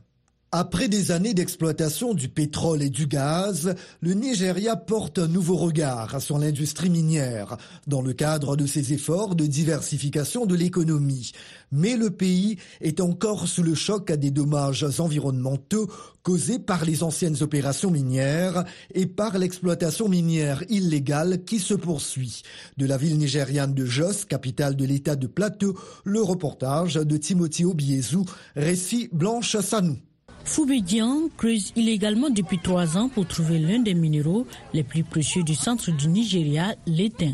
Après 0.52 0.88
des 0.88 1.12
années 1.12 1.36
d'exploitation 1.36 2.16
du 2.16 2.28
pétrole 2.28 2.82
et 2.82 2.90
du 2.90 3.06
gaz, 3.06 3.76
le 4.02 4.16
Nigeria 4.16 4.76
porte 4.76 5.20
un 5.20 5.28
nouveau 5.28 5.56
regard 5.56 6.20
sur 6.20 6.40
l'industrie 6.40 6.90
minière 6.90 7.56
dans 7.86 8.02
le 8.02 8.14
cadre 8.14 8.56
de 8.56 8.66
ses 8.66 8.92
efforts 8.92 9.36
de 9.36 9.46
diversification 9.46 10.48
de 10.48 10.56
l'économie. 10.56 11.34
Mais 11.72 11.96
le 11.96 12.10
pays 12.10 12.58
est 12.82 13.00
encore 13.00 13.48
sous 13.48 13.62
le 13.62 13.76
choc 13.76 14.10
à 14.10 14.18
des 14.18 14.32
dommages 14.32 14.88
environnementaux 15.00 15.88
causés 16.24 16.58
par 16.58 16.84
les 16.84 17.04
anciennes 17.04 17.44
opérations 17.44 17.92
minières 17.92 18.64
et 18.96 19.06
par 19.06 19.38
l'exploitation 19.38 20.10
minière 20.10 20.64
illégale 20.68 21.44
qui 21.44 21.60
se 21.60 21.76
poursuit. 21.76 22.42
De 22.76 22.88
la 22.88 22.98
ville 22.98 23.20
nigériane 23.20 23.76
de 23.76 23.86
Jos, 23.86 24.26
capitale 24.28 24.76
de 24.76 24.86
l'état 24.86 25.16
de 25.16 25.28
Plateau, 25.28 25.78
le 26.06 26.24
reportage 26.24 26.96
de 26.96 27.18
Timothy 27.18 27.66
Obiezu, 27.66 28.22
récit 28.56 29.10
Blanche 29.14 29.56
Sanou. 29.60 29.98
Foubédian 30.44 31.30
creuse 31.38 31.72
illégalement 31.76 32.30
depuis 32.30 32.60
trois 32.60 32.98
ans 32.98 33.10
pour 33.10 33.28
trouver 33.28 33.60
l'un 33.60 33.80
des 33.80 33.94
minéraux 33.94 34.48
les 34.74 34.84
plus 34.84 35.04
précieux 35.04 35.44
du 35.44 35.56
centre 35.56 35.92
du 35.92 36.08
Nigeria, 36.08 36.76
l'étain. 36.88 37.34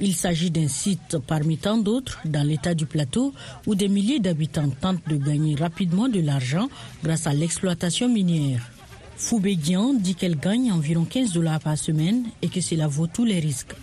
Il 0.00 0.14
s'agit 0.14 0.50
d'un 0.50 0.68
site 0.68 1.18
parmi 1.26 1.58
tant 1.58 1.76
d'autres 1.76 2.20
dans 2.24 2.46
l'état 2.46 2.74
du 2.74 2.86
plateau 2.86 3.32
où 3.66 3.74
des 3.74 3.88
milliers 3.88 4.20
d'habitants 4.20 4.70
tentent 4.80 5.06
de 5.08 5.16
gagner 5.16 5.54
rapidement 5.54 6.08
de 6.08 6.20
l'argent 6.20 6.68
grâce 7.02 7.26
à 7.26 7.34
l'exploitation 7.34 8.08
minière. 8.08 8.70
Foubédian 9.16 9.94
dit 9.94 10.14
qu'elle 10.14 10.38
gagne 10.38 10.72
environ 10.72 11.04
15 11.04 11.32
dollars 11.32 11.60
par 11.60 11.78
semaine 11.78 12.24
et 12.42 12.48
que 12.48 12.60
cela 12.60 12.86
vaut 12.86 13.06
tous 13.06 13.24
les 13.24 13.40
risques. 13.40 13.74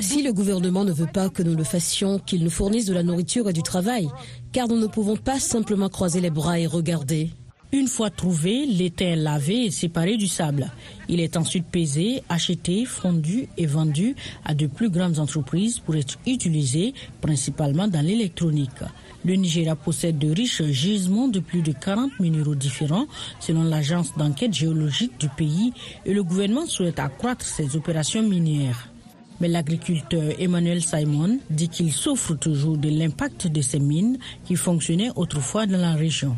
Si 0.00 0.22
le 0.22 0.32
gouvernement 0.32 0.84
ne 0.84 0.92
veut 0.92 1.08
pas 1.12 1.28
que 1.28 1.42
nous 1.42 1.56
le 1.56 1.64
fassions, 1.64 2.18
qu'il 2.18 2.44
nous 2.44 2.50
fournisse 2.50 2.86
de 2.86 2.94
la 2.94 3.02
nourriture 3.02 3.48
et 3.48 3.52
du 3.52 3.62
travail, 3.62 4.08
car 4.52 4.68
nous 4.68 4.78
ne 4.78 4.86
pouvons 4.86 5.16
pas 5.16 5.38
simplement 5.38 5.88
croiser 5.88 6.20
les 6.20 6.30
bras 6.30 6.58
et 6.58 6.66
regarder. 6.66 7.30
Une 7.72 7.86
fois 7.86 8.10
trouvé, 8.10 8.66
l'étain 8.66 9.10
est 9.12 9.16
lavé 9.16 9.66
et 9.66 9.70
séparé 9.70 10.16
du 10.16 10.26
sable. 10.26 10.72
Il 11.08 11.20
est 11.20 11.36
ensuite 11.36 11.66
pesé, 11.66 12.24
acheté, 12.28 12.84
fondu 12.84 13.48
et 13.56 13.66
vendu 13.66 14.16
à 14.44 14.54
de 14.54 14.66
plus 14.66 14.90
grandes 14.90 15.20
entreprises 15.20 15.78
pour 15.78 15.94
être 15.94 16.18
utilisé 16.26 16.94
principalement 17.20 17.86
dans 17.86 18.04
l'électronique. 18.04 18.70
Le 19.24 19.34
Nigeria 19.34 19.76
possède 19.76 20.18
de 20.18 20.32
riches 20.34 20.64
gisements 20.64 21.28
de 21.28 21.38
plus 21.38 21.62
de 21.62 21.70
40 21.70 22.18
minéraux 22.18 22.56
différents 22.56 23.06
selon 23.38 23.62
l'agence 23.62 24.16
d'enquête 24.16 24.52
géologique 24.52 25.18
du 25.20 25.28
pays 25.28 25.72
et 26.04 26.12
le 26.12 26.24
gouvernement 26.24 26.66
souhaite 26.66 26.98
accroître 26.98 27.44
ses 27.44 27.76
opérations 27.76 28.22
minières. 28.24 28.89
Mais 29.40 29.48
l'agriculteur 29.48 30.22
Emmanuel 30.38 30.82
Simon 30.82 31.38
dit 31.48 31.68
qu'il 31.68 31.92
souffre 31.92 32.34
toujours 32.34 32.76
de 32.76 32.88
l'impact 32.88 33.46
de 33.46 33.62
ces 33.62 33.78
mines 33.80 34.18
qui 34.44 34.56
fonctionnaient 34.56 35.10
autrefois 35.16 35.66
dans 35.66 35.78
la 35.78 35.94
région. 35.94 36.36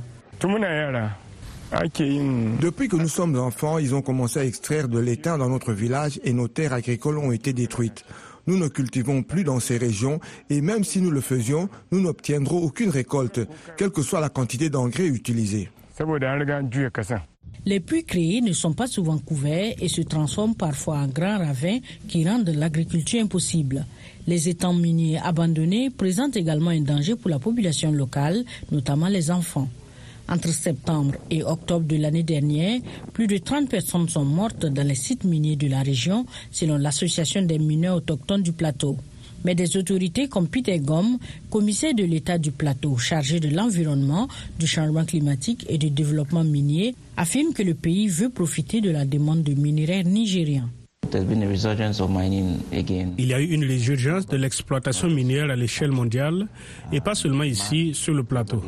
Depuis 2.61 2.89
que 2.89 2.97
nous 2.97 3.09
sommes 3.09 3.39
enfants, 3.39 3.79
ils 3.79 3.95
ont 3.95 4.03
commencé 4.03 4.41
à 4.41 4.45
extraire 4.45 4.89
de 4.89 4.99
l'étain 4.99 5.39
dans 5.39 5.49
notre 5.49 5.73
village 5.73 6.21
et 6.23 6.33
nos 6.33 6.49
terres 6.49 6.75
agricoles 6.75 7.19
ont 7.19 7.33
été 7.33 7.53
détruites. 7.53 8.05
Nous 8.47 8.59
ne 8.59 8.69
cultivons 8.69 9.23
plus 9.23 9.45
dans 9.45 9.61
ces 9.61 9.79
régions 9.79 10.21
et 10.51 10.61
même 10.61 10.85
si 10.85 11.01
nous 11.01 11.11
le 11.11 11.21
faisions, 11.21 11.69
nous 11.93 12.01
n'obtiendrons 12.01 12.59
aucune 12.59 12.91
récolte, 12.91 13.41
quelle 13.77 13.91
que 13.91 14.03
soit 14.03 14.21
la 14.21 14.29
quantité 14.29 14.69
d'engrais 14.69 15.07
utilisée. 15.07 15.71
Les 17.65 17.79
puits 17.79 18.05
créés 18.05 18.41
ne 18.41 18.53
sont 18.53 18.73
pas 18.73 18.89
souvent 18.89 19.19
couverts 19.19 19.75
et 19.81 19.89
se 19.89 20.03
transforment 20.03 20.57
parfois 20.57 20.99
en 20.99 21.07
grands 21.07 21.39
ravins 21.39 21.79
qui 22.09 22.29
rendent 22.29 22.49
l'agriculture 22.49 23.23
impossible. 23.23 23.87
Les 24.27 24.49
étangs 24.49 24.75
miniers 24.75 25.19
abandonnés 25.19 25.91
présentent 25.91 26.37
également 26.37 26.71
un 26.71 26.81
danger 26.81 27.15
pour 27.15 27.31
la 27.31 27.39
population 27.39 27.93
locale, 27.93 28.45
notamment 28.73 29.09
les 29.09 29.31
enfants. 29.31 29.69
Entre 30.29 30.49
septembre 30.49 31.15
et 31.31 31.43
octobre 31.43 31.87
de 31.87 31.97
l'année 31.97 32.23
dernière, 32.23 32.81
plus 33.13 33.27
de 33.27 33.39
30 33.39 33.69
personnes 33.69 34.09
sont 34.09 34.25
mortes 34.25 34.67
dans 34.67 34.87
les 34.87 34.95
sites 34.95 35.25
miniers 35.25 35.57
de 35.57 35.69
la 35.69 35.83
région, 35.83 36.27
selon 36.51 36.79
l'Association 36.79 37.43
des 37.43 37.59
mineurs 37.59 37.97
autochtones 37.97 38.43
du 38.43 38.53
plateau. 38.53 38.97
Mais 39.45 39.55
des 39.55 39.77
autorités 39.77 40.29
comme 40.29 40.49
Peter 40.49 40.79
Gomm, 40.79 41.19
commissaire 41.51 41.95
de 41.95 42.05
l'État 42.05 42.39
du 42.39 42.51
plateau 42.51 42.97
chargé 42.97 43.41
de 43.41 43.49
l'environnement, 43.49 44.29
du 44.59 44.67
changement 44.67 45.05
climatique 45.05 45.67
et 45.69 45.79
du 45.79 45.91
développement 45.91 46.45
minier, 46.45 46.95
affirment 47.17 47.53
que 47.53 47.63
le 47.63 47.75
pays 47.75 48.09
veut 48.09 48.31
profiter 48.31 48.81
de 48.81 48.91
la 48.91 49.05
demande 49.05 49.43
de 49.43 49.55
minéraires 49.55 50.05
nigériens. 50.05 50.69
Il 53.19 53.27
y 53.27 53.35
a 53.35 53.41
eu 53.41 53.45
une 53.45 53.65
résurgence 53.65 54.25
de 54.27 54.37
l'exploitation 54.37 55.09
minière 55.11 55.51
à 55.51 55.57
l'échelle 55.57 55.91
mondiale 55.91 56.47
et 56.91 57.01
pas 57.01 57.15
seulement 57.15 57.45
ici 57.45 57.93
sur 57.93 58.15
le 58.15 58.23
plateau. 58.25 58.63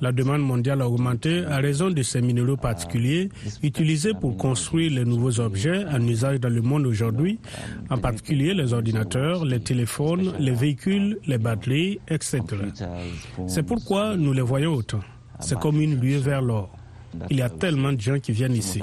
La 0.00 0.12
demande 0.12 0.42
mondiale 0.42 0.82
a 0.82 0.88
augmenté 0.88 1.44
à 1.46 1.56
raison 1.56 1.90
de 1.90 2.02
ces 2.02 2.20
minéraux 2.20 2.56
particuliers 2.56 3.28
utilisés 3.62 4.12
pour 4.14 4.36
construire 4.36 4.92
les 4.92 5.04
nouveaux 5.04 5.40
objets 5.40 5.84
en 5.86 6.00
usage 6.06 6.38
dans 6.38 6.48
le 6.48 6.62
monde 6.62 6.86
aujourd'hui, 6.86 7.38
en 7.90 7.98
particulier 7.98 8.54
les 8.54 8.72
ordinateurs, 8.72 9.44
les 9.44 9.60
téléphones, 9.60 10.32
les 10.38 10.52
véhicules, 10.52 11.18
les 11.26 11.38
batteries, 11.38 11.98
etc. 12.08 12.40
C'est 13.48 13.64
pourquoi 13.64 14.16
nous 14.16 14.32
les 14.32 14.42
voyons 14.42 14.74
autant. 14.74 15.00
C'est 15.40 15.58
comme 15.58 15.80
une 15.80 16.00
lueur 16.00 16.20
vers 16.20 16.42
l'or. 16.42 16.70
Il 17.30 17.38
y 17.38 17.42
a 17.42 17.48
tellement 17.50 17.92
de 17.92 18.00
gens 18.00 18.20
qui 18.20 18.30
viennent 18.30 18.54
ici. 18.54 18.80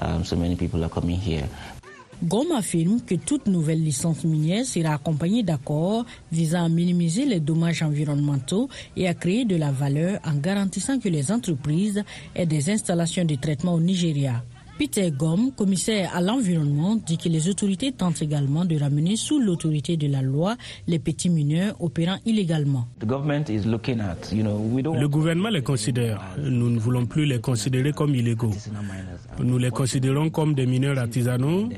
Um, 0.00 0.22
Gom 2.24 2.52
affirme 2.56 3.00
que 3.00 3.14
toute 3.14 3.46
nouvelle 3.46 3.82
licence 3.82 4.24
minière 4.24 4.64
sera 4.66 4.94
accompagnée 4.94 5.42
d'accords 5.44 6.04
visant 6.32 6.64
à 6.64 6.68
minimiser 6.68 7.24
les 7.24 7.38
dommages 7.40 7.82
environnementaux 7.82 8.68
et 8.96 9.06
à 9.08 9.14
créer 9.14 9.44
de 9.44 9.54
la 9.56 9.70
valeur 9.70 10.18
en 10.24 10.34
garantissant 10.34 10.98
que 10.98 11.08
les 11.08 11.30
entreprises 11.30 12.02
aient 12.34 12.46
des 12.46 12.70
installations 12.70 13.24
de 13.24 13.36
traitement 13.36 13.74
au 13.74 13.80
Nigeria. 13.80 14.42
Peter 14.78 15.10
Gom, 15.10 15.50
commissaire 15.56 16.14
à 16.14 16.20
l'environnement, 16.20 16.94
dit 17.04 17.18
que 17.18 17.28
les 17.28 17.48
autorités 17.48 17.90
tentent 17.90 18.22
également 18.22 18.64
de 18.64 18.78
ramener 18.78 19.16
sous 19.16 19.40
l'autorité 19.40 19.96
de 19.96 20.06
la 20.06 20.22
loi 20.22 20.54
les 20.86 21.00
petits 21.00 21.30
mineurs 21.30 21.74
opérant 21.80 22.18
illégalement. 22.24 22.86
Le 23.00 23.06
gouvernement 25.08 25.48
les 25.48 25.62
considère. 25.62 26.22
Nous 26.38 26.70
ne 26.70 26.78
voulons 26.78 27.06
plus 27.06 27.26
les 27.26 27.40
considérer 27.40 27.90
comme 27.92 28.14
illégaux. 28.14 28.52
Nous 29.42 29.58
les 29.58 29.70
considérons 29.70 30.30
comme 30.30 30.54
des 30.54 30.66
mineurs 30.66 30.98
artisanaux. 30.98 31.68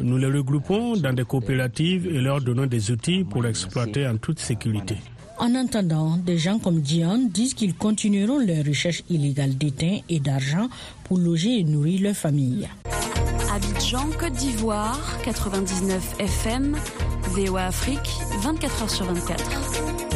Nous 0.00 0.16
les 0.16 0.28
regroupons 0.28 0.96
dans 0.96 1.12
des 1.12 1.24
coopératives 1.24 2.06
et 2.06 2.20
leur 2.20 2.40
donnons 2.40 2.66
des 2.66 2.92
outils 2.92 3.24
pour 3.24 3.44
exploiter 3.46 4.06
en 4.06 4.16
toute 4.16 4.38
sécurité. 4.38 4.98
En 5.38 5.54
attendant, 5.54 6.16
des 6.16 6.38
gens 6.38 6.58
comme 6.58 6.80
Dion 6.80 7.28
disent 7.30 7.54
qu'ils 7.54 7.74
continueront 7.74 8.38
leur 8.38 8.64
recherche 8.64 9.02
illégale 9.10 9.56
d'étain 9.56 9.98
et 10.08 10.20
d'argent 10.20 10.68
pour 11.04 11.18
loger 11.18 11.58
et 11.58 11.64
nourrir 11.64 12.02
leur 12.02 12.14
famille. 12.14 12.68
Abidjan, 13.52 14.08
Côte 14.18 14.32
d'Ivoire, 14.32 15.18
99 15.24 16.20
FM, 16.20 16.76
VOA 17.30 17.66
Afrique, 17.66 18.10
24h 18.42 18.88
sur 18.88 19.06
24. 19.06 20.13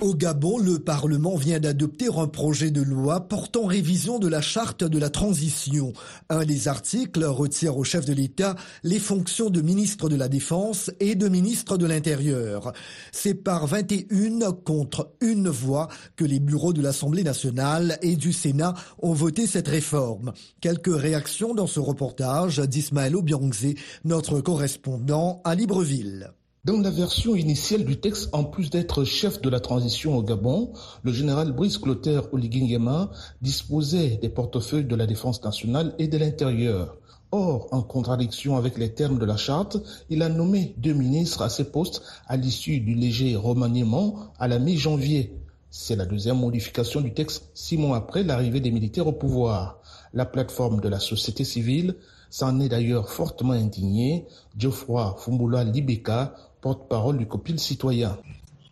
Au 0.00 0.14
Gabon, 0.14 0.58
le 0.58 0.78
Parlement 0.78 1.34
vient 1.34 1.58
d'adopter 1.58 2.06
un 2.16 2.28
projet 2.28 2.70
de 2.70 2.82
loi 2.82 3.26
portant 3.26 3.66
révision 3.66 4.20
de 4.20 4.28
la 4.28 4.40
charte 4.40 4.84
de 4.84 4.96
la 4.96 5.10
transition. 5.10 5.92
Un 6.28 6.44
des 6.44 6.68
articles 6.68 7.24
retire 7.24 7.76
au 7.76 7.82
chef 7.82 8.04
de 8.04 8.12
l'État 8.12 8.54
les 8.84 9.00
fonctions 9.00 9.50
de 9.50 9.60
ministre 9.60 10.08
de 10.08 10.14
la 10.14 10.28
Défense 10.28 10.92
et 11.00 11.16
de 11.16 11.28
ministre 11.28 11.76
de 11.76 11.86
l'Intérieur. 11.86 12.72
C'est 13.10 13.34
par 13.34 13.66
21 13.66 14.52
contre 14.52 15.14
une 15.20 15.48
voix 15.48 15.88
que 16.14 16.24
les 16.24 16.38
bureaux 16.38 16.72
de 16.72 16.82
l'Assemblée 16.82 17.24
nationale 17.24 17.98
et 18.00 18.14
du 18.14 18.32
Sénat 18.32 18.74
ont 19.02 19.14
voté 19.14 19.48
cette 19.48 19.66
réforme. 19.66 20.32
Quelques 20.60 20.94
réactions 20.94 21.54
dans 21.54 21.66
ce 21.66 21.80
reportage 21.80 22.60
d'Ismaël 22.60 23.16
Obiangze, 23.16 23.74
notre 24.04 24.40
correspondant 24.40 25.40
à 25.44 25.56
Libreville. 25.56 26.30
Dans 26.64 26.80
la 26.80 26.90
version 26.90 27.36
initiale 27.36 27.84
du 27.84 28.00
texte, 28.00 28.30
en 28.32 28.42
plus 28.42 28.68
d'être 28.68 29.04
chef 29.04 29.40
de 29.40 29.48
la 29.48 29.60
transition 29.60 30.16
au 30.16 30.24
Gabon, 30.24 30.72
le 31.04 31.12
général 31.12 31.52
Brice 31.52 31.78
Clotaire 31.78 32.34
Oligingema 32.34 33.12
disposait 33.40 34.18
des 34.20 34.28
portefeuilles 34.28 34.84
de 34.84 34.96
la 34.96 35.06
défense 35.06 35.42
nationale 35.44 35.94
et 36.00 36.08
de 36.08 36.18
l'intérieur. 36.18 36.96
Or, 37.30 37.68
en 37.70 37.82
contradiction 37.82 38.56
avec 38.56 38.76
les 38.76 38.92
termes 38.92 39.20
de 39.20 39.24
la 39.24 39.36
charte, 39.36 39.76
il 40.10 40.20
a 40.20 40.28
nommé 40.28 40.74
deux 40.78 40.94
ministres 40.94 41.42
à 41.42 41.48
ces 41.48 41.64
postes 41.64 42.02
à 42.26 42.36
l'issue 42.36 42.80
du 42.80 42.94
léger 42.94 43.36
remaniement 43.36 44.32
à 44.40 44.48
la 44.48 44.58
mi-janvier. 44.58 45.38
C'est 45.70 45.96
la 45.96 46.06
deuxième 46.06 46.38
modification 46.38 47.00
du 47.00 47.14
texte 47.14 47.50
six 47.54 47.76
mois 47.76 47.98
après 47.98 48.24
l'arrivée 48.24 48.60
des 48.60 48.72
militaires 48.72 49.06
au 49.06 49.12
pouvoir. 49.12 49.78
La 50.12 50.26
plateforme 50.26 50.80
de 50.80 50.88
la 50.88 50.98
société 50.98 51.44
civile 51.44 51.94
s'en 52.30 52.60
est 52.60 52.68
d'ailleurs 52.68 53.10
fortement 53.10 53.52
indignée. 53.52 54.26
Geoffroy 54.56 55.14
Fumbula 55.18 55.64
Libeka 55.64 56.34
porte-parole 56.60 57.18
du 57.18 57.26
COPIL 57.26 57.58
citoyen. 57.58 58.18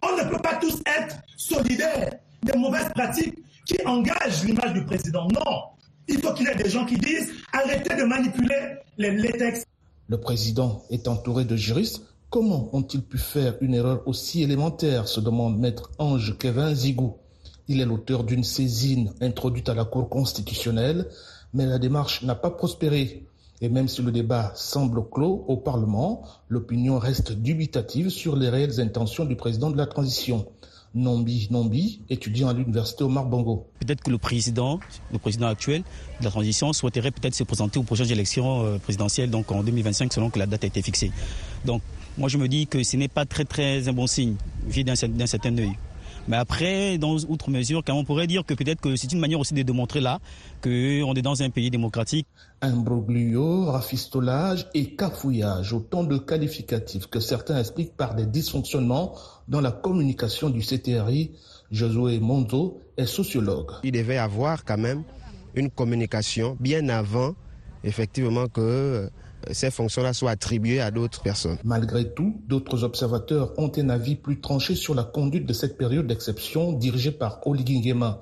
On 0.02 0.16
ne 0.16 0.28
peut 0.28 0.42
pas 0.42 0.56
tous 0.56 0.80
être 0.86 1.16
solidaires 1.36 2.12
des 2.42 2.58
mauvaises 2.58 2.90
pratiques 2.94 3.38
qui 3.66 3.76
engagent 3.84 4.44
l'image 4.44 4.72
du 4.72 4.84
président. 4.84 5.26
Non, 5.28 5.62
il 6.08 6.20
faut 6.20 6.32
qu'il 6.32 6.46
y 6.46 6.50
ait 6.50 6.54
des 6.54 6.70
gens 6.70 6.84
qui 6.86 6.96
disent 6.96 7.32
arrêtez 7.52 7.96
de 7.96 8.04
manipuler 8.04 8.76
les, 8.98 9.32
textes. 9.32 9.66
Le 10.08 10.18
président 10.18 10.82
est 10.90 11.08
entouré 11.08 11.44
de 11.44 11.56
juristes. 11.56 12.02
Comment 12.30 12.74
ont-ils 12.74 13.02
pu 13.02 13.18
faire 13.18 13.56
une 13.60 13.74
erreur 13.74 14.02
aussi 14.06 14.42
élémentaire 14.42 15.08
se 15.08 15.20
demande 15.20 15.58
maître 15.58 15.90
Ange 15.98 16.36
Kevin 16.38 16.74
Zigou. 16.74 17.16
Il 17.68 17.80
est 17.80 17.84
l'auteur 17.84 18.24
d'une 18.24 18.44
saisine 18.44 19.12
introduite 19.20 19.68
à 19.68 19.74
la 19.74 19.84
Cour 19.84 20.08
constitutionnelle, 20.08 21.08
mais 21.52 21.66
la 21.66 21.78
démarche 21.78 22.22
n'a 22.22 22.34
pas 22.34 22.50
prospéré. 22.50 23.25
Et 23.60 23.68
même 23.68 23.88
si 23.88 24.02
le 24.02 24.12
débat 24.12 24.52
semble 24.54 25.02
clos 25.08 25.44
au 25.48 25.56
Parlement, 25.56 26.22
l'opinion 26.48 26.98
reste 26.98 27.32
dubitative 27.32 28.10
sur 28.10 28.36
les 28.36 28.48
réelles 28.48 28.80
intentions 28.80 29.24
du 29.24 29.36
président 29.36 29.70
de 29.70 29.76
la 29.76 29.86
transition. 29.86 30.46
Nombi 30.94 31.48
Nombi, 31.50 32.00
étudiant 32.08 32.48
à 32.48 32.54
l'université 32.54 33.04
Omar 33.04 33.26
Bongo. 33.26 33.66
Peut-être 33.80 34.02
que 34.02 34.10
le 34.10 34.16
président, 34.16 34.80
le 35.12 35.18
président 35.18 35.46
actuel 35.46 35.82
de 36.20 36.24
la 36.24 36.30
transition 36.30 36.72
souhaiterait 36.72 37.10
peut-être 37.10 37.34
se 37.34 37.44
présenter 37.44 37.78
aux 37.78 37.82
prochaines 37.82 38.10
élections 38.10 38.64
euh, 38.64 38.78
présidentielles, 38.78 39.30
donc 39.30 39.52
en 39.52 39.62
2025, 39.62 40.12
selon 40.12 40.30
que 40.30 40.38
la 40.38 40.46
date 40.46 40.64
a 40.64 40.66
été 40.66 40.80
fixée. 40.80 41.12
Donc, 41.66 41.82
moi, 42.16 42.30
je 42.30 42.38
me 42.38 42.48
dis 42.48 42.66
que 42.66 42.82
ce 42.82 42.96
n'est 42.96 43.08
pas 43.08 43.26
très, 43.26 43.44
très 43.44 43.88
un 43.88 43.92
bon 43.92 44.06
signe, 44.06 44.36
vu 44.66 44.84
d'un 44.84 44.96
certain 44.96 45.58
œil. 45.58 45.72
Mais 46.28 46.36
après, 46.36 46.98
dans 46.98 47.16
outre 47.28 47.50
mesure, 47.50 47.82
on 47.88 48.04
pourrait 48.04 48.26
dire 48.26 48.44
que 48.44 48.54
peut-être 48.54 48.80
que 48.80 48.96
c'est 48.96 49.12
une 49.12 49.20
manière 49.20 49.38
aussi 49.38 49.54
de 49.54 49.62
démontrer 49.62 50.00
là 50.00 50.18
qu'on 50.62 51.14
est 51.14 51.22
dans 51.22 51.42
un 51.42 51.50
pays 51.50 51.70
démocratique. 51.70 52.26
Imbroglio, 52.62 53.66
rafistolage 53.66 54.66
et 54.74 54.96
cafouillage, 54.96 55.72
autant 55.72 56.02
de 56.02 56.18
qualificatifs 56.18 57.06
que 57.06 57.20
certains 57.20 57.58
expliquent 57.58 57.96
par 57.96 58.14
des 58.16 58.26
dysfonctionnements 58.26 59.14
dans 59.46 59.60
la 59.60 59.70
communication 59.70 60.50
du 60.50 60.60
CTRI. 60.60 61.32
Josué 61.70 62.20
Monzo 62.20 62.80
est 62.96 63.06
sociologue. 63.06 63.72
Il 63.82 63.92
devait 63.92 64.18
avoir 64.18 64.64
quand 64.64 64.78
même 64.78 65.02
une 65.54 65.70
communication 65.70 66.56
bien 66.60 66.88
avant, 66.88 67.34
effectivement, 67.82 68.46
que 68.46 68.60
euh, 68.60 69.08
ces 69.52 69.70
fonctions-là 69.70 70.12
soient 70.12 70.30
attribuées 70.32 70.80
à 70.80 70.90
d'autres 70.90 71.22
personnes. 71.22 71.58
Malgré 71.64 72.12
tout, 72.12 72.40
d'autres 72.46 72.84
observateurs 72.84 73.52
ont 73.58 73.70
un 73.76 73.88
avis 73.90 74.16
plus 74.16 74.40
tranché 74.40 74.74
sur 74.74 74.94
la 74.94 75.04
conduite 75.04 75.46
de 75.46 75.52
cette 75.52 75.78
période 75.78 76.06
d'exception 76.06 76.72
dirigée 76.72 77.12
par 77.12 77.46
Oligui 77.46 77.80
Nguema. 77.80 78.20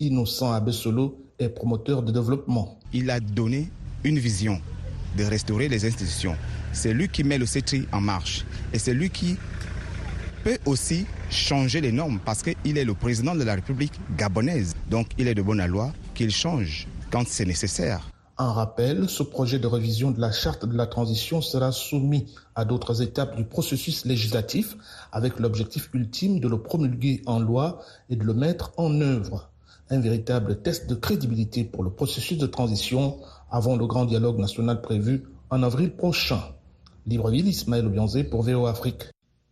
Innocent 0.00 0.52
Abessolo 0.52 1.18
est 1.38 1.48
promoteur 1.48 2.02
de 2.02 2.12
développement. 2.12 2.78
Il 2.92 3.10
a 3.10 3.20
donné 3.20 3.68
une 4.04 4.18
vision 4.18 4.60
de 5.16 5.24
restaurer 5.24 5.68
les 5.68 5.84
institutions. 5.84 6.36
C'est 6.72 6.92
lui 6.94 7.08
qui 7.08 7.22
met 7.22 7.38
le 7.38 7.46
CETRI 7.46 7.86
en 7.92 8.00
marche. 8.00 8.44
Et 8.72 8.78
c'est 8.78 8.94
lui 8.94 9.10
qui 9.10 9.36
peut 10.42 10.58
aussi 10.66 11.06
changer 11.30 11.80
les 11.80 11.92
normes 11.92 12.18
parce 12.24 12.42
qu'il 12.42 12.78
est 12.78 12.84
le 12.84 12.94
président 12.94 13.34
de 13.34 13.44
la 13.44 13.54
République 13.54 13.92
gabonaise. 14.16 14.74
Donc 14.90 15.08
il 15.18 15.28
est 15.28 15.34
de 15.34 15.42
bonne 15.42 15.64
loi 15.66 15.92
qu'il 16.14 16.30
change 16.30 16.86
quand 17.10 17.26
c'est 17.28 17.44
nécessaire. 17.44 18.11
En 18.42 18.54
rappel, 18.54 19.08
ce 19.08 19.22
projet 19.22 19.60
de 19.60 19.68
révision 19.68 20.10
de 20.10 20.20
la 20.20 20.32
charte 20.32 20.66
de 20.66 20.76
la 20.76 20.88
transition 20.88 21.40
sera 21.40 21.70
soumis 21.70 22.26
à 22.56 22.64
d'autres 22.64 23.00
étapes 23.00 23.36
du 23.36 23.44
processus 23.44 24.04
législatif 24.04 24.76
avec 25.12 25.38
l'objectif 25.38 25.88
ultime 25.94 26.40
de 26.40 26.48
le 26.48 26.60
promulguer 26.60 27.22
en 27.26 27.38
loi 27.38 27.78
et 28.10 28.16
de 28.16 28.24
le 28.24 28.34
mettre 28.34 28.72
en 28.78 29.00
œuvre. 29.00 29.48
Un 29.90 30.00
véritable 30.00 30.60
test 30.60 30.90
de 30.90 30.96
crédibilité 30.96 31.62
pour 31.62 31.84
le 31.84 31.90
processus 31.90 32.36
de 32.36 32.48
transition 32.48 33.20
avant 33.48 33.76
le 33.76 33.86
grand 33.86 34.06
dialogue 34.06 34.40
national 34.40 34.82
prévu 34.82 35.22
en 35.48 35.62
avril 35.62 35.94
prochain. 35.94 36.42
Libreville, 37.06 37.46
Ismaël 37.46 37.86
Obianzé 37.86 38.24
pour 38.24 38.42
VO 38.42 38.66
Afrique. 38.66 39.04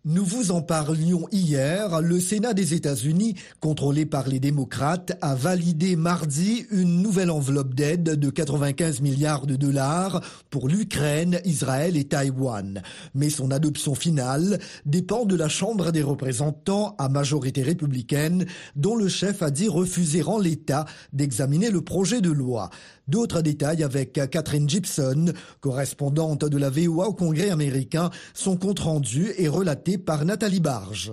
Nous 0.07 0.25
vous 0.25 0.51
en 0.51 0.63
parlions 0.63 1.29
hier. 1.31 2.01
Le 2.01 2.21
Sénat 2.21 2.55
des 2.55 2.73
États-Unis, 2.73 3.35
contrôlé 3.61 4.07
par 4.07 4.29
les 4.29 4.41
démocrates, 4.41 5.13
a 5.21 5.35
validé 5.35 5.95
mardi 5.95 6.65
une 6.71 7.03
nouvelle 7.03 7.31
enveloppe 7.31 7.75
d'aide 7.75 8.19
de 8.19 8.31
95 8.31 9.03
milliards 9.03 9.45
de 9.45 9.57
dollars 9.57 10.23
pour 10.49 10.69
l'Ukraine, 10.69 11.43
Israël 11.45 11.99
et 11.99 12.05
Taïwan. 12.05 12.81
Mais 13.15 13.29
son 13.29 13.51
adoption 13.51 13.95
finale 13.95 14.59
dépend 14.87 15.27
de 15.27 15.37
la 15.37 15.51
Chambre 15.51 15.93
des 15.93 16.03
représentants 16.03 16.95
à 16.97 17.11
majorité 17.11 17.63
républicaine, 17.63 18.47
dont 18.77 18.97
le 18.97 19.09
chef 19.09 19.43
a 19.43 19.51
dit 19.51 19.69
refuser 19.69 20.23
en 20.23 20.39
l'état 20.39 20.87
d'examiner 21.13 21.71
le 21.71 21.83
projet 21.83 22.23
de 22.23 22.31
loi. 22.31 22.71
D'autres 23.11 23.42
détails 23.42 23.83
avec 23.83 24.12
Catherine 24.31 24.68
Gibson, 24.68 25.33
correspondante 25.61 26.44
de 26.44 26.57
la 26.57 26.70
VOA 26.70 27.09
au 27.09 27.12
Congrès 27.12 27.51
américain. 27.51 28.11
Son 28.35 28.57
compte 28.57 28.79
rendu 28.79 29.33
est 29.37 29.49
relaté 29.49 29.99
par 29.99 30.25
Nathalie 30.25 30.61
Barge. 30.61 31.12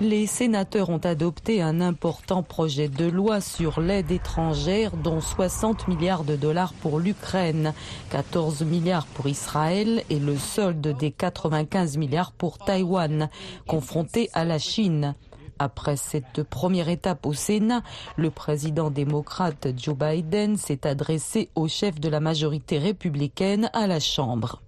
Les 0.00 0.26
sénateurs 0.26 0.88
ont 0.88 1.04
adopté 1.04 1.60
un 1.60 1.82
important 1.82 2.42
projet 2.42 2.88
de 2.88 3.04
loi 3.04 3.42
sur 3.42 3.82
l'aide 3.82 4.10
étrangère, 4.10 4.96
dont 4.96 5.20
60 5.20 5.86
milliards 5.86 6.24
de 6.24 6.34
dollars 6.34 6.72
pour 6.72 6.98
l'Ukraine, 6.98 7.74
14 8.08 8.62
milliards 8.62 9.06
pour 9.06 9.28
Israël 9.28 10.02
et 10.08 10.18
le 10.18 10.38
solde 10.38 10.96
des 10.96 11.10
95 11.10 11.98
milliards 11.98 12.32
pour 12.32 12.56
Taïwan, 12.56 13.28
confronté 13.66 14.30
à 14.32 14.46
la 14.46 14.58
Chine. 14.58 15.14
Après 15.58 15.96
cette 15.96 16.42
première 16.42 16.88
étape 16.88 17.26
au 17.26 17.34
Sénat, 17.34 17.82
le 18.16 18.30
président 18.30 18.90
démocrate 18.90 19.68
Joe 19.76 19.96
Biden 19.96 20.56
s'est 20.56 20.86
adressé 20.86 21.50
au 21.54 21.68
chef 21.68 22.00
de 22.00 22.08
la 22.08 22.20
majorité 22.20 22.78
républicaine 22.78 23.70
à 23.72 23.86
la 23.86 24.00
Chambre. 24.00 24.60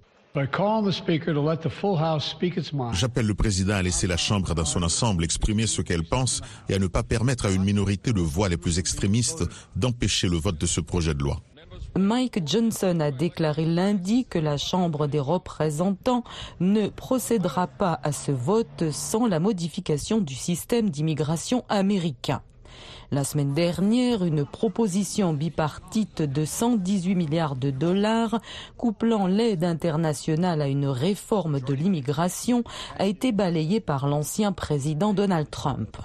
J'appelle 2.93 3.27
le 3.27 3.35
président 3.35 3.75
à 3.75 3.83
laisser 3.83 4.07
la 4.07 4.19
Chambre 4.19 4.55
dans 4.55 4.65
son 4.67 4.83
ensemble 4.83 5.25
exprimer 5.25 5.67
ce 5.67 5.81
qu'elle 5.81 6.05
pense 6.05 6.43
et 6.69 6.75
à 6.75 6.79
ne 6.79 6.89
pas 6.89 7.03
permettre 7.03 7.47
à 7.47 7.51
une 7.51 7.65
minorité 7.65 8.13
de 8.13 8.21
voix 8.21 8.51
les 8.51 8.59
plus 8.59 8.79
extrémistes 8.79 9.45
d'empêcher 9.77 10.29
le 10.29 10.37
vote 10.37 10.59
de 10.59 10.67
ce 10.67 10.83
projet 10.83 11.15
de 11.15 11.23
loi. 11.23 11.41
Mike 11.97 12.47
Johnson 12.47 13.01
a 13.01 13.11
déclaré 13.11 13.65
lundi 13.65 14.27
que 14.27 14.39
la 14.39 14.59
Chambre 14.59 15.07
des 15.07 15.21
représentants 15.21 16.25
ne 16.61 16.89
procédera 16.89 17.67
pas 17.67 17.99
à 18.03 18.13
ce 18.13 18.33
vote 18.33 18.91
sans 18.91 19.27
la 19.27 19.41
modification 19.41 20.19
du 20.19 20.35
système 20.35 20.91
d'immigration 20.91 21.65
américain. 21.69 22.43
La 23.11 23.25
semaine 23.25 23.55
dernière, 23.55 24.25
une 24.25 24.45
proposition 24.45 25.33
bipartite 25.33 26.23
de 26.23 26.45
118 26.45 27.15
milliards 27.15 27.57
de 27.57 27.71
dollars 27.71 28.41
couplant 28.77 29.27
l'aide 29.27 29.65
internationale 29.65 30.61
à 30.61 30.69
une 30.69 30.89
réforme 30.89 31.61
de 31.61 31.73
l'immigration 31.73 32.65
a 32.99 33.07
été 33.07 33.33
balayée 33.33 33.81
par 33.81 34.07
l'ancien 34.07 34.53
président 34.53 35.15
Donald 35.15 35.49
Trump. 35.51 35.97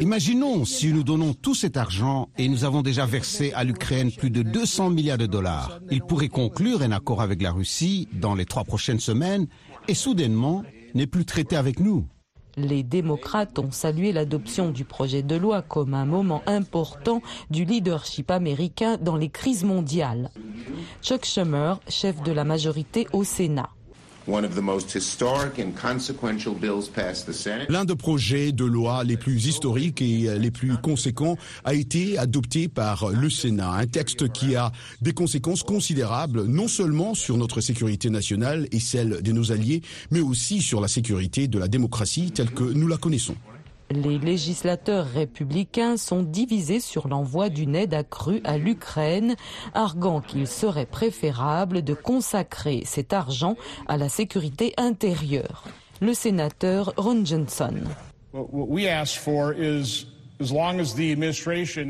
Imaginons 0.00 0.64
si 0.64 0.92
nous 0.92 1.02
donnons 1.02 1.34
tout 1.34 1.54
cet 1.54 1.76
argent 1.76 2.28
et 2.36 2.48
nous 2.48 2.64
avons 2.64 2.82
déjà 2.82 3.06
versé 3.06 3.52
à 3.54 3.64
l'Ukraine 3.64 4.10
plus 4.10 4.30
de 4.30 4.42
200 4.42 4.90
milliards 4.90 5.18
de 5.18 5.26
dollars. 5.26 5.80
Il 5.90 6.02
pourrait 6.02 6.28
conclure 6.28 6.82
un 6.82 6.92
accord 6.92 7.22
avec 7.22 7.40
la 7.42 7.52
Russie 7.52 8.08
dans 8.12 8.34
les 8.34 8.44
trois 8.44 8.64
prochaines 8.64 9.00
semaines 9.00 9.46
et 9.88 9.94
soudainement 9.94 10.62
n'est 10.94 11.06
plus 11.06 11.24
traité 11.24 11.56
avec 11.56 11.80
nous. 11.80 12.06
Les 12.56 12.84
démocrates 12.84 13.58
ont 13.58 13.72
salué 13.72 14.12
l'adoption 14.12 14.70
du 14.70 14.84
projet 14.84 15.22
de 15.22 15.34
loi 15.34 15.62
comme 15.62 15.92
un 15.94 16.04
moment 16.04 16.42
important 16.46 17.20
du 17.50 17.64
leadership 17.64 18.30
américain 18.30 18.96
dans 19.00 19.16
les 19.16 19.28
crises 19.28 19.64
mondiales. 19.64 20.30
Chuck 21.02 21.24
Schumer, 21.24 21.80
chef 21.88 22.22
de 22.22 22.30
la 22.30 22.44
majorité 22.44 23.08
au 23.12 23.24
Sénat. 23.24 23.70
L'un 27.68 27.84
des 27.84 27.96
projets 27.96 28.52
de 28.52 28.64
loi 28.64 29.04
les 29.04 29.16
plus 29.16 29.46
historiques 29.46 30.00
et 30.00 30.38
les 30.38 30.50
plus 30.50 30.76
conséquents 30.78 31.36
a 31.64 31.74
été 31.74 32.16
adopté 32.16 32.68
par 32.68 33.10
le 33.10 33.28
Sénat. 33.28 33.70
Un 33.72 33.86
texte 33.86 34.32
qui 34.32 34.56
a 34.56 34.72
des 35.02 35.12
conséquences 35.12 35.62
considérables, 35.62 36.44
non 36.44 36.68
seulement 36.68 37.14
sur 37.14 37.36
notre 37.36 37.60
sécurité 37.60 38.08
nationale 38.08 38.66
et 38.72 38.80
celle 38.80 39.20
de 39.22 39.32
nos 39.32 39.52
alliés, 39.52 39.82
mais 40.10 40.20
aussi 40.20 40.62
sur 40.62 40.80
la 40.80 40.88
sécurité 40.88 41.46
de 41.46 41.58
la 41.58 41.68
démocratie 41.68 42.30
telle 42.30 42.50
que 42.50 42.64
nous 42.64 42.88
la 42.88 42.96
connaissons. 42.96 43.36
Les 43.94 44.18
législateurs 44.18 45.06
républicains 45.06 45.96
sont 45.96 46.22
divisés 46.22 46.80
sur 46.80 47.06
l'envoi 47.06 47.48
d'une 47.48 47.76
aide 47.76 47.94
accrue 47.94 48.40
à 48.42 48.58
l'Ukraine, 48.58 49.36
arguant 49.72 50.20
qu'il 50.20 50.48
serait 50.48 50.84
préférable 50.84 51.82
de 51.82 51.94
consacrer 51.94 52.82
cet 52.84 53.12
argent 53.12 53.56
à 53.86 53.96
la 53.96 54.08
sécurité 54.08 54.74
intérieure. 54.78 55.62
Le 56.00 56.12
sénateur 56.12 56.92
Ron 56.96 57.24
Johnson. 57.24 57.74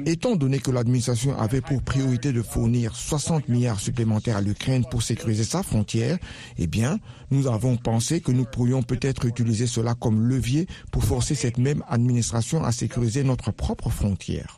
Étant 0.07 0.37
donné 0.37 0.59
que 0.59 0.71
l'administration 0.71 1.39
avait 1.39 1.63
pour 1.63 1.83
priorité 1.83 2.33
de 2.33 2.43
fournir 2.43 2.95
60 2.95 3.49
milliards 3.49 3.81
supplémentaires 3.81 4.37
à 4.37 4.43
l'Ukraine 4.43 4.85
pour 4.91 5.03
sécuriser 5.03 5.45
sa 5.45 5.63
frontière, 5.63 6.19
eh 6.59 6.67
bien, 6.67 6.99
nous 7.31 7.47
avons 7.47 7.77
pensé 7.77 8.21
que 8.21 8.33
nous 8.33 8.45
pourrions 8.45 8.83
peut-être 8.83 9.25
utiliser 9.25 9.67
cela 9.67 9.95
comme 9.95 10.29
levier 10.29 10.67
pour 10.93 11.05
forcer 11.05 11.35
cette 11.35 11.59
même 11.59 11.83
administration 11.89 12.65
à 12.65 12.73
sécuriser 12.73 13.25
notre 13.25 13.51
propre 13.51 13.89
frontière. 13.89 14.57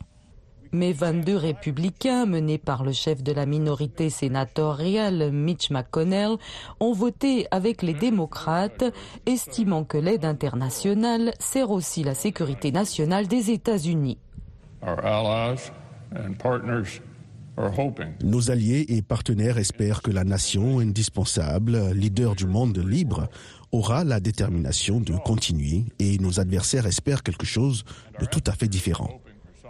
Mais 0.71 0.93
22 0.93 1.35
républicains, 1.35 2.25
menés 2.25 2.57
par 2.57 2.83
le 2.83 2.91
chef 2.91 3.23
de 3.23 3.31
la 3.31 3.45
minorité 3.45 4.09
sénatoriale, 4.09 5.31
Mitch 5.31 5.69
McConnell, 5.69 6.37
ont 6.79 6.93
voté 6.93 7.47
avec 7.51 7.81
les 7.81 7.93
démocrates, 7.93 8.83
estimant 9.25 9.83
que 9.83 9.97
l'aide 9.97 10.25
internationale 10.25 11.33
sert 11.39 11.71
aussi 11.71 12.03
la 12.03 12.15
sécurité 12.15 12.71
nationale 12.71 13.27
des 13.27 13.51
États-Unis. 13.51 14.17
Nos 18.23 18.51
alliés 18.51 18.85
et 18.89 19.01
partenaires 19.01 19.57
espèrent 19.57 20.03
que 20.03 20.11
la 20.11 20.23
nation 20.23 20.79
indispensable, 20.79 21.91
leader 21.93 22.35
du 22.35 22.45
monde 22.45 22.77
libre, 22.77 23.29
aura 23.71 24.03
la 24.03 24.19
détermination 24.19 24.99
de 24.99 25.13
continuer 25.13 25.85
et 25.99 26.19
nos 26.19 26.39
adversaires 26.39 26.85
espèrent 26.85 27.23
quelque 27.23 27.45
chose 27.45 27.83
de 28.19 28.25
tout 28.25 28.43
à 28.45 28.51
fait 28.51 28.67
différent. 28.67 29.19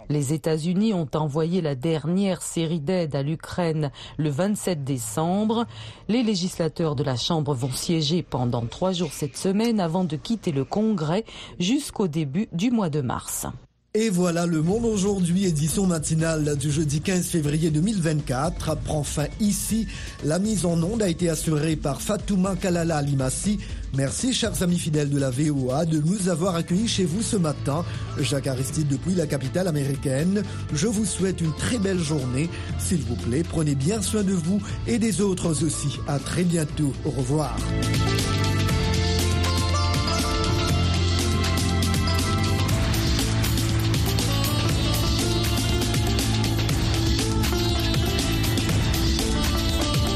Les 0.08 0.32
États-Unis 0.32 0.94
ont 0.94 1.08
envoyé 1.14 1.60
la 1.60 1.74
dernière 1.74 2.42
série 2.42 2.80
d'aides 2.80 3.14
à 3.14 3.22
l'Ukraine 3.22 3.90
le 4.16 4.30
27 4.30 4.84
décembre. 4.84 5.66
Les 6.08 6.22
législateurs 6.22 6.94
de 6.94 7.04
la 7.04 7.16
Chambre 7.16 7.54
vont 7.54 7.70
siéger 7.70 8.22
pendant 8.22 8.64
trois 8.66 8.92
jours 8.92 9.12
cette 9.12 9.36
semaine 9.36 9.80
avant 9.80 10.04
de 10.04 10.16
quitter 10.16 10.52
le 10.52 10.64
Congrès 10.64 11.24
jusqu'au 11.58 12.08
début 12.08 12.48
du 12.52 12.70
mois 12.70 12.90
de 12.90 13.00
mars. 13.00 13.46
Et 13.94 14.10
voilà, 14.10 14.44
le 14.44 14.60
monde 14.60 14.84
aujourd'hui, 14.84 15.46
édition 15.46 15.86
matinale 15.86 16.58
du 16.58 16.70
jeudi 16.70 17.00
15 17.00 17.26
février 17.26 17.70
2024, 17.70 18.76
prend 18.76 19.02
fin 19.02 19.24
ici. 19.40 19.86
La 20.24 20.38
mise 20.38 20.66
en 20.66 20.82
onde 20.82 21.00
a 21.00 21.08
été 21.08 21.30
assurée 21.30 21.74
par 21.74 22.02
Fatouma 22.02 22.54
Kalala 22.54 23.00
Limassi. 23.00 23.58
Merci, 23.94 24.34
chers 24.34 24.62
amis 24.62 24.78
fidèles 24.78 25.08
de 25.08 25.18
la 25.18 25.30
VOA, 25.30 25.86
de 25.86 26.02
nous 26.02 26.28
avoir 26.28 26.54
accueillis 26.54 26.86
chez 26.86 27.06
vous 27.06 27.22
ce 27.22 27.36
matin. 27.36 27.82
Jacques 28.20 28.48
Aristide 28.48 28.88
depuis 28.88 29.14
la 29.14 29.26
capitale 29.26 29.68
américaine. 29.68 30.42
Je 30.74 30.86
vous 30.86 31.06
souhaite 31.06 31.40
une 31.40 31.54
très 31.54 31.78
belle 31.78 31.98
journée. 31.98 32.50
S'il 32.78 33.00
vous 33.00 33.16
plaît, 33.16 33.42
prenez 33.42 33.74
bien 33.74 34.02
soin 34.02 34.22
de 34.22 34.34
vous 34.34 34.60
et 34.86 34.98
des 34.98 35.22
autres 35.22 35.64
aussi. 35.64 35.98
À 36.06 36.18
très 36.18 36.44
bientôt. 36.44 36.92
Au 37.06 37.10
revoir. 37.10 37.56